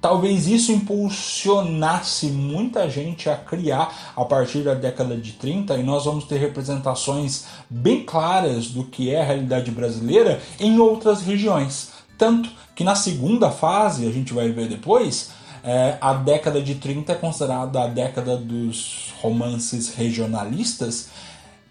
[0.00, 6.06] Talvez isso impulsionasse muita gente a criar a partir da década de 30 e nós
[6.06, 11.90] vamos ter representações bem claras do que é a realidade brasileira em outras regiões.
[12.18, 15.30] Tanto que na segunda fase, a gente vai ver depois,
[15.62, 21.10] é, a década de 30 é considerada a década dos romances regionalistas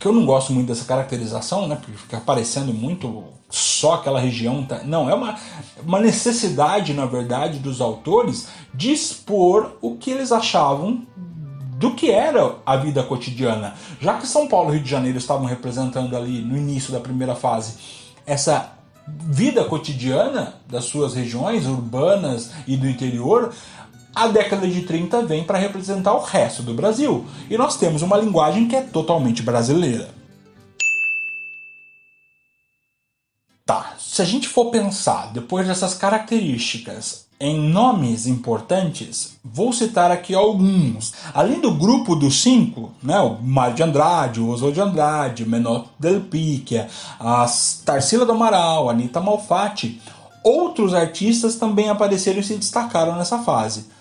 [0.06, 1.78] que eu não gosto muito dessa caracterização, né?
[1.78, 4.64] Porque fica parecendo muito só aquela região.
[4.64, 4.84] Tá?
[4.84, 5.34] Não, é uma,
[5.84, 11.01] uma necessidade, na verdade, dos autores de expor o que eles achavam
[11.80, 13.74] do que era a vida cotidiana.
[13.99, 17.34] Já que São Paulo e Rio de Janeiro estavam representando ali no início da primeira
[17.34, 17.74] fase
[18.28, 18.76] essa
[19.08, 23.51] vida cotidiana das suas regiões urbanas e do interior,
[24.16, 27.26] a década de 30 vem para representar o resto do Brasil.
[27.49, 30.09] E nós temos uma linguagem que é totalmente brasileira.
[33.66, 40.34] Tá, se a gente for pensar depois dessas características em nomes importantes, vou citar aqui
[40.34, 41.13] alguns.
[41.34, 45.88] Além do grupo dos cinco, né, o Mário de Andrade, o Oswald de Andrade, Menor
[45.99, 46.88] Del Picchia,
[47.20, 47.45] a
[47.84, 49.99] Tarsila do Amaral, a Anitta Malfatti,
[50.43, 53.95] outros artistas também apareceram e se destacaram nessa fase.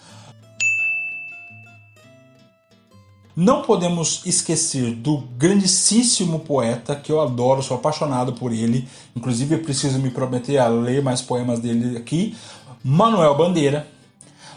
[3.37, 8.87] Não podemos esquecer do grandíssimo poeta que eu adoro, sou apaixonado por ele.
[9.16, 12.37] Inclusive, preciso me prometer a ler mais poemas dele aqui.
[12.85, 13.89] Manuel Bandeira.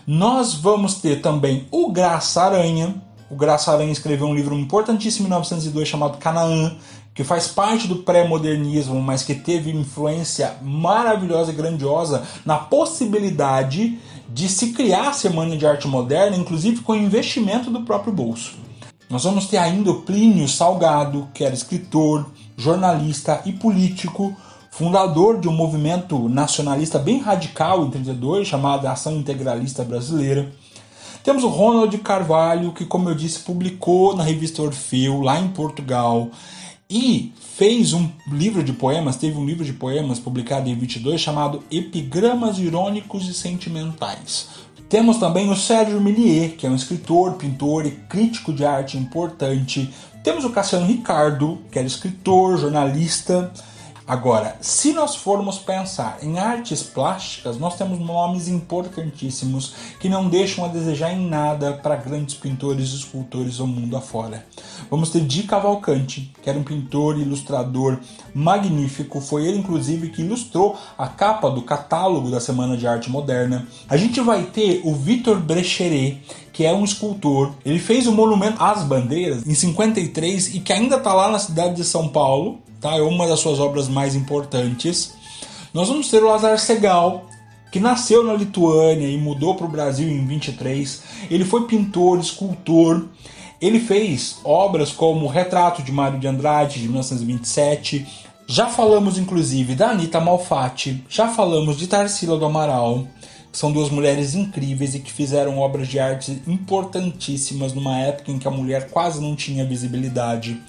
[0.06, 3.02] Nós vamos ter também o Graça Aranha.
[3.32, 6.78] O Graça Aranha escreveu um livro importantíssimo em 1902 chamado Canaã,
[7.16, 13.98] que faz parte do pré-modernismo, mas que teve influência maravilhosa e grandiosa na possibilidade
[14.30, 18.67] de se criar a Semana de Arte Moderna, inclusive com investimento do próprio bolso.
[19.10, 24.36] Nós vamos ter ainda o Plínio Salgado, que era escritor, jornalista e político,
[24.70, 30.52] fundador de um movimento nacionalista bem radical em 32, chamado Ação Integralista Brasileira.
[31.24, 36.30] Temos o Ronald Carvalho, que, como eu disse, publicou na revista Orfeu, lá em Portugal,
[36.90, 41.64] e fez um livro de poemas, teve um livro de poemas publicado em 22 chamado
[41.72, 44.48] Epigramas Irônicos e Sentimentais,
[44.90, 49.94] temos também o Sérgio Millier, que é um escritor, pintor e crítico de arte importante.
[50.24, 53.52] Temos o Cassiano Ricardo, que era escritor, jornalista.
[54.08, 60.64] Agora, se nós formos pensar em artes plásticas, nós temos nomes importantíssimos que não deixam
[60.64, 64.46] a desejar em nada para grandes pintores e escultores do mundo afora.
[64.90, 68.00] Vamos ter Di Cavalcante, que era um pintor e ilustrador
[68.34, 69.20] magnífico.
[69.20, 73.68] Foi ele, inclusive, que ilustrou a capa do catálogo da Semana de Arte Moderna.
[73.90, 77.52] A gente vai ter o Vitor Brecheret, que é um escultor.
[77.66, 81.76] Ele fez o monumento às bandeiras em 53 e que ainda está lá na cidade
[81.76, 82.60] de São Paulo.
[82.88, 82.98] Tá?
[82.98, 85.14] É uma das suas obras mais importantes.
[85.74, 87.26] Nós vamos ter o Lazar Segal,
[87.72, 91.04] que nasceu na Lituânia e mudou para o Brasil em 23.
[91.30, 93.06] Ele foi pintor, escultor
[93.60, 98.06] ele fez obras como o Retrato de Mário de Andrade, de 1927.
[98.48, 103.06] Já falamos inclusive da Anitta Malfatti, já falamos de Tarsila do Amaral,
[103.58, 108.48] são duas mulheres incríveis e que fizeram obras de arte importantíssimas numa época em que
[108.48, 110.62] a mulher quase não tinha visibilidade.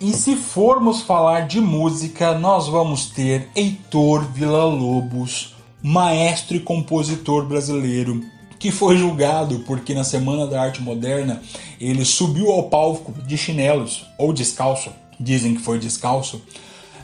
[0.00, 8.20] E se formos falar de música, nós vamos ter Heitor Villa-Lobos, maestro e compositor brasileiro,
[8.58, 11.40] que foi julgado porque na Semana da Arte Moderna
[11.80, 14.90] ele subiu ao palco de chinelos ou descalço.
[15.20, 16.42] Dizem que foi descalço.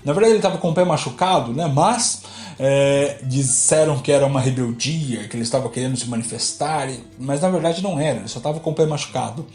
[0.04, 1.66] Na verdade ele estava com o pé machucado, né?
[1.66, 2.22] Mas
[2.58, 6.88] é, disseram que era uma rebeldia, que ele estava querendo se manifestar,
[7.18, 9.46] mas na verdade não era, ele só estava com o pé machucado.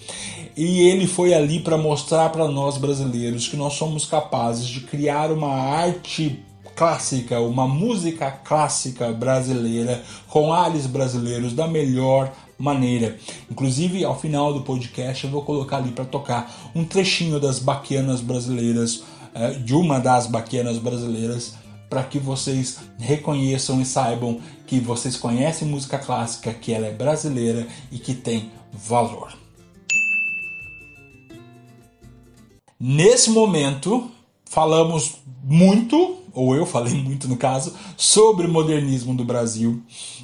[0.56, 5.32] E ele foi ali para mostrar para nós brasileiros que nós somos capazes de criar
[5.32, 6.44] uma arte
[6.76, 13.18] clássica, uma música clássica brasileira com ares brasileiros da melhor maneira.
[13.50, 18.22] Inclusive, ao final do podcast, eu vou colocar ali para tocar um trechinho das baquianas
[18.22, 19.04] brasileiras,
[19.64, 21.54] de uma das baquianas brasileiras,
[21.90, 27.68] para que vocês reconheçam e saibam que vocês conhecem música clássica, que ela é brasileira
[27.92, 29.38] e que tem valor.
[32.80, 34.10] Nesse momento,
[34.46, 39.82] falamos muito, ou eu falei muito no caso, sobre o modernismo do Brasil.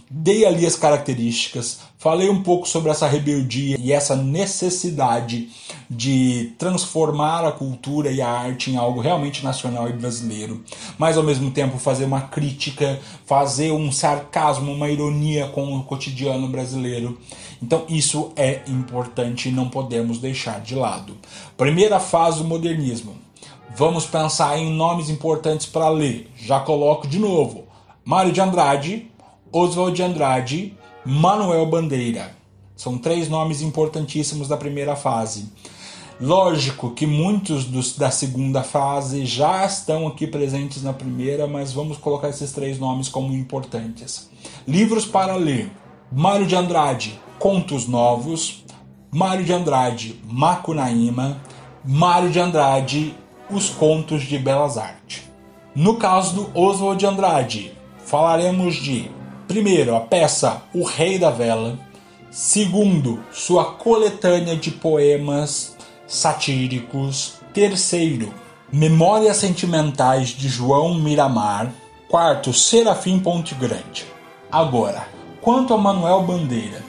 [0.09, 5.49] Dei ali as características, falei um pouco sobre essa rebeldia e essa necessidade
[5.87, 10.63] de transformar a cultura e a arte em algo realmente nacional e brasileiro,
[10.97, 16.47] mas ao mesmo tempo fazer uma crítica, fazer um sarcasmo, uma ironia com o cotidiano
[16.47, 17.19] brasileiro.
[17.61, 21.15] Então isso é importante e não podemos deixar de lado.
[21.55, 23.29] Primeira fase do modernismo
[23.75, 26.29] Vamos pensar em nomes importantes para ler.
[26.35, 27.65] Já coloco de novo:
[28.03, 29.09] Mário de Andrade,
[29.51, 30.73] Oswald de Andrade,
[31.11, 32.37] Manuel Bandeira.
[32.75, 35.51] São três nomes importantíssimos da primeira fase.
[36.21, 41.97] Lógico que muitos dos da segunda fase já estão aqui presentes na primeira, mas vamos
[41.97, 44.29] colocar esses três nomes como importantes.
[44.67, 45.71] Livros para ler:
[46.11, 48.63] Mário de Andrade, Contos Novos,
[49.11, 51.41] Mário de Andrade, Macunaíma,
[51.83, 53.15] Mário de Andrade,
[53.49, 55.23] os contos de belas artes.
[55.75, 57.73] No caso do Oswald de Andrade,
[58.05, 59.09] falaremos de,
[59.49, 61.77] primeiro, a peça O Rei da Vela,
[62.29, 65.75] segundo, sua coletânea de poemas
[66.07, 68.31] satíricos, terceiro,
[68.71, 71.73] Memórias Sentimentais de João Miramar,
[72.07, 74.05] quarto, Serafim Ponte Grande.
[74.51, 75.07] Agora,
[75.41, 76.83] quanto a Manuel Bandeira,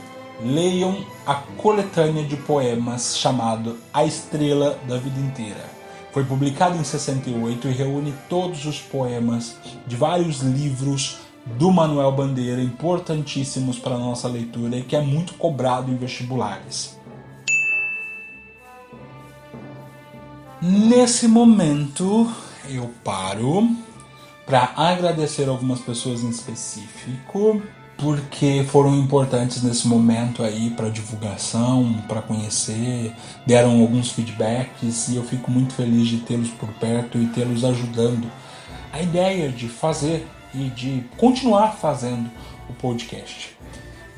[0.44, 5.64] leiam a coletânea de poemas chamado A Estrela da Vida Inteira.
[6.12, 9.56] Foi publicado em 68 e reúne todos os poemas
[9.86, 15.34] de vários livros do Manuel Bandeira, importantíssimos para a nossa leitura e que é muito
[15.34, 16.98] cobrado em vestibulares.
[20.62, 22.30] Nesse momento,
[22.68, 23.68] eu paro
[24.44, 27.62] para agradecer algumas pessoas em específico
[27.96, 33.14] porque foram importantes nesse momento aí para divulgação, para conhecer,
[33.46, 38.30] deram alguns feedbacks e eu fico muito feliz de tê-los por perto e tê-los ajudando.
[38.92, 42.30] A ideia de fazer e de continuar fazendo
[42.68, 43.56] o podcast.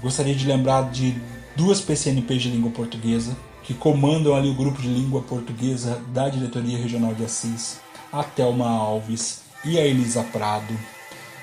[0.00, 1.14] Gostaria de lembrar de
[1.56, 6.78] duas PCNPs de língua portuguesa que comandam ali o grupo de língua portuguesa da Diretoria
[6.78, 7.80] Regional de Assis,
[8.12, 10.76] a Thelma Alves e a Elisa Prado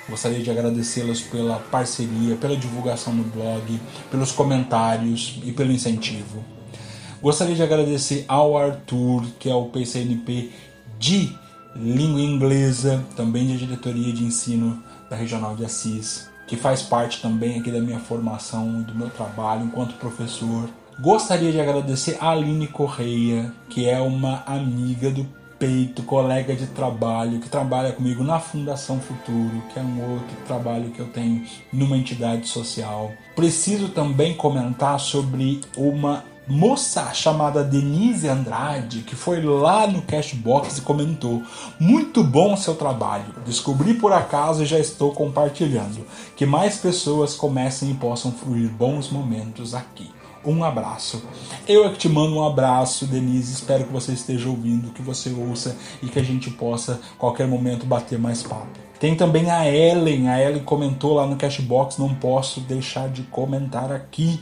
[0.10, 3.80] Gostaria de agradecê-las pela parceria, pela divulgação no blog,
[4.10, 6.44] pelos comentários e pelo incentivo.
[7.22, 10.50] Gostaria de agradecer ao Arthur, que é o PCNP
[10.98, 11.32] de
[11.76, 17.60] língua inglesa, também de diretoria de ensino da Regional de Assis, que faz parte também
[17.60, 20.70] aqui da minha formação e do meu trabalho enquanto professor.
[21.00, 25.26] Gostaria de agradecer a Aline Correia, que é uma amiga do
[25.60, 30.90] peito, colega de trabalho que trabalha comigo na Fundação Futuro, que é um outro trabalho
[30.90, 33.12] que eu tenho numa entidade social.
[33.36, 40.82] Preciso também comentar sobre uma moça chamada Denise Andrade, que foi lá no Cashbox e
[40.82, 41.44] comentou:
[41.80, 43.36] Muito bom seu trabalho.
[43.46, 46.06] Descobri por acaso e já estou compartilhando.
[46.36, 50.10] Que mais pessoas comecem e possam fluir bons momentos aqui
[50.46, 51.22] um abraço.
[51.68, 53.54] Eu é que te mando um abraço, Denise.
[53.54, 57.86] Espero que você esteja ouvindo, que você ouça e que a gente possa, qualquer momento,
[57.86, 58.68] bater mais papo.
[59.00, 60.30] Tem também a Ellen.
[60.30, 64.40] A Ellen comentou lá no Cashbox, não posso deixar de comentar aqui.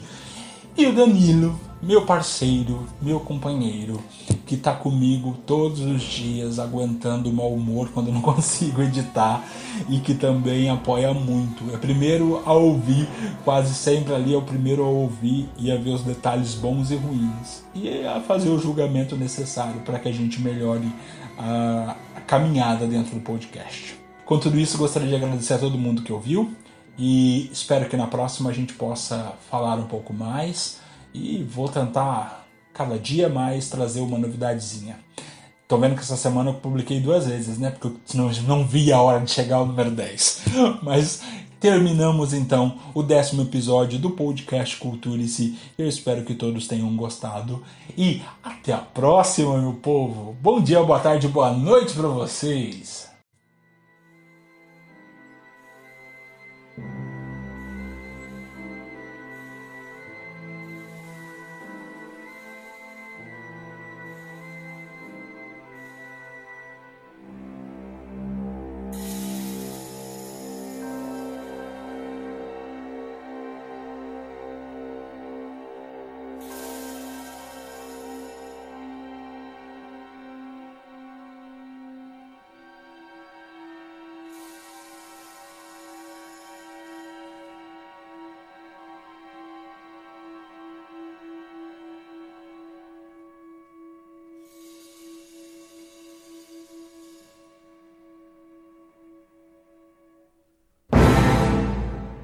[0.78, 4.02] E o Danilo, meu parceiro, meu companheiro,
[4.46, 9.44] que está comigo todos os dias, aguentando o mau humor quando eu não consigo editar
[9.88, 11.64] e que também apoia muito.
[11.74, 13.08] É primeiro a ouvir,
[13.44, 16.96] quase sempre ali é o primeiro a ouvir e a ver os detalhes bons e
[16.96, 20.92] ruins e a fazer o julgamento necessário para que a gente melhore
[21.38, 23.96] a, caminhada dentro do podcast.
[24.26, 26.52] Com tudo isso, gostaria de agradecer a todo mundo que ouviu
[26.98, 30.80] e espero que na próxima a gente possa falar um pouco mais
[31.18, 35.00] e vou tentar cada dia mais trazer uma novidadezinha.
[35.68, 37.72] Tô vendo que essa semana eu publiquei duas vezes, né?
[37.72, 40.44] Porque senão eu não vi a hora de chegar ao número 10.
[40.82, 41.22] Mas
[41.60, 45.58] terminamos então o décimo episódio do podcast Culture-se.
[45.78, 47.64] Eu espero que todos tenham gostado.
[47.98, 50.38] E até a próxima, meu povo.
[50.42, 53.07] Bom dia, boa tarde, boa noite para vocês.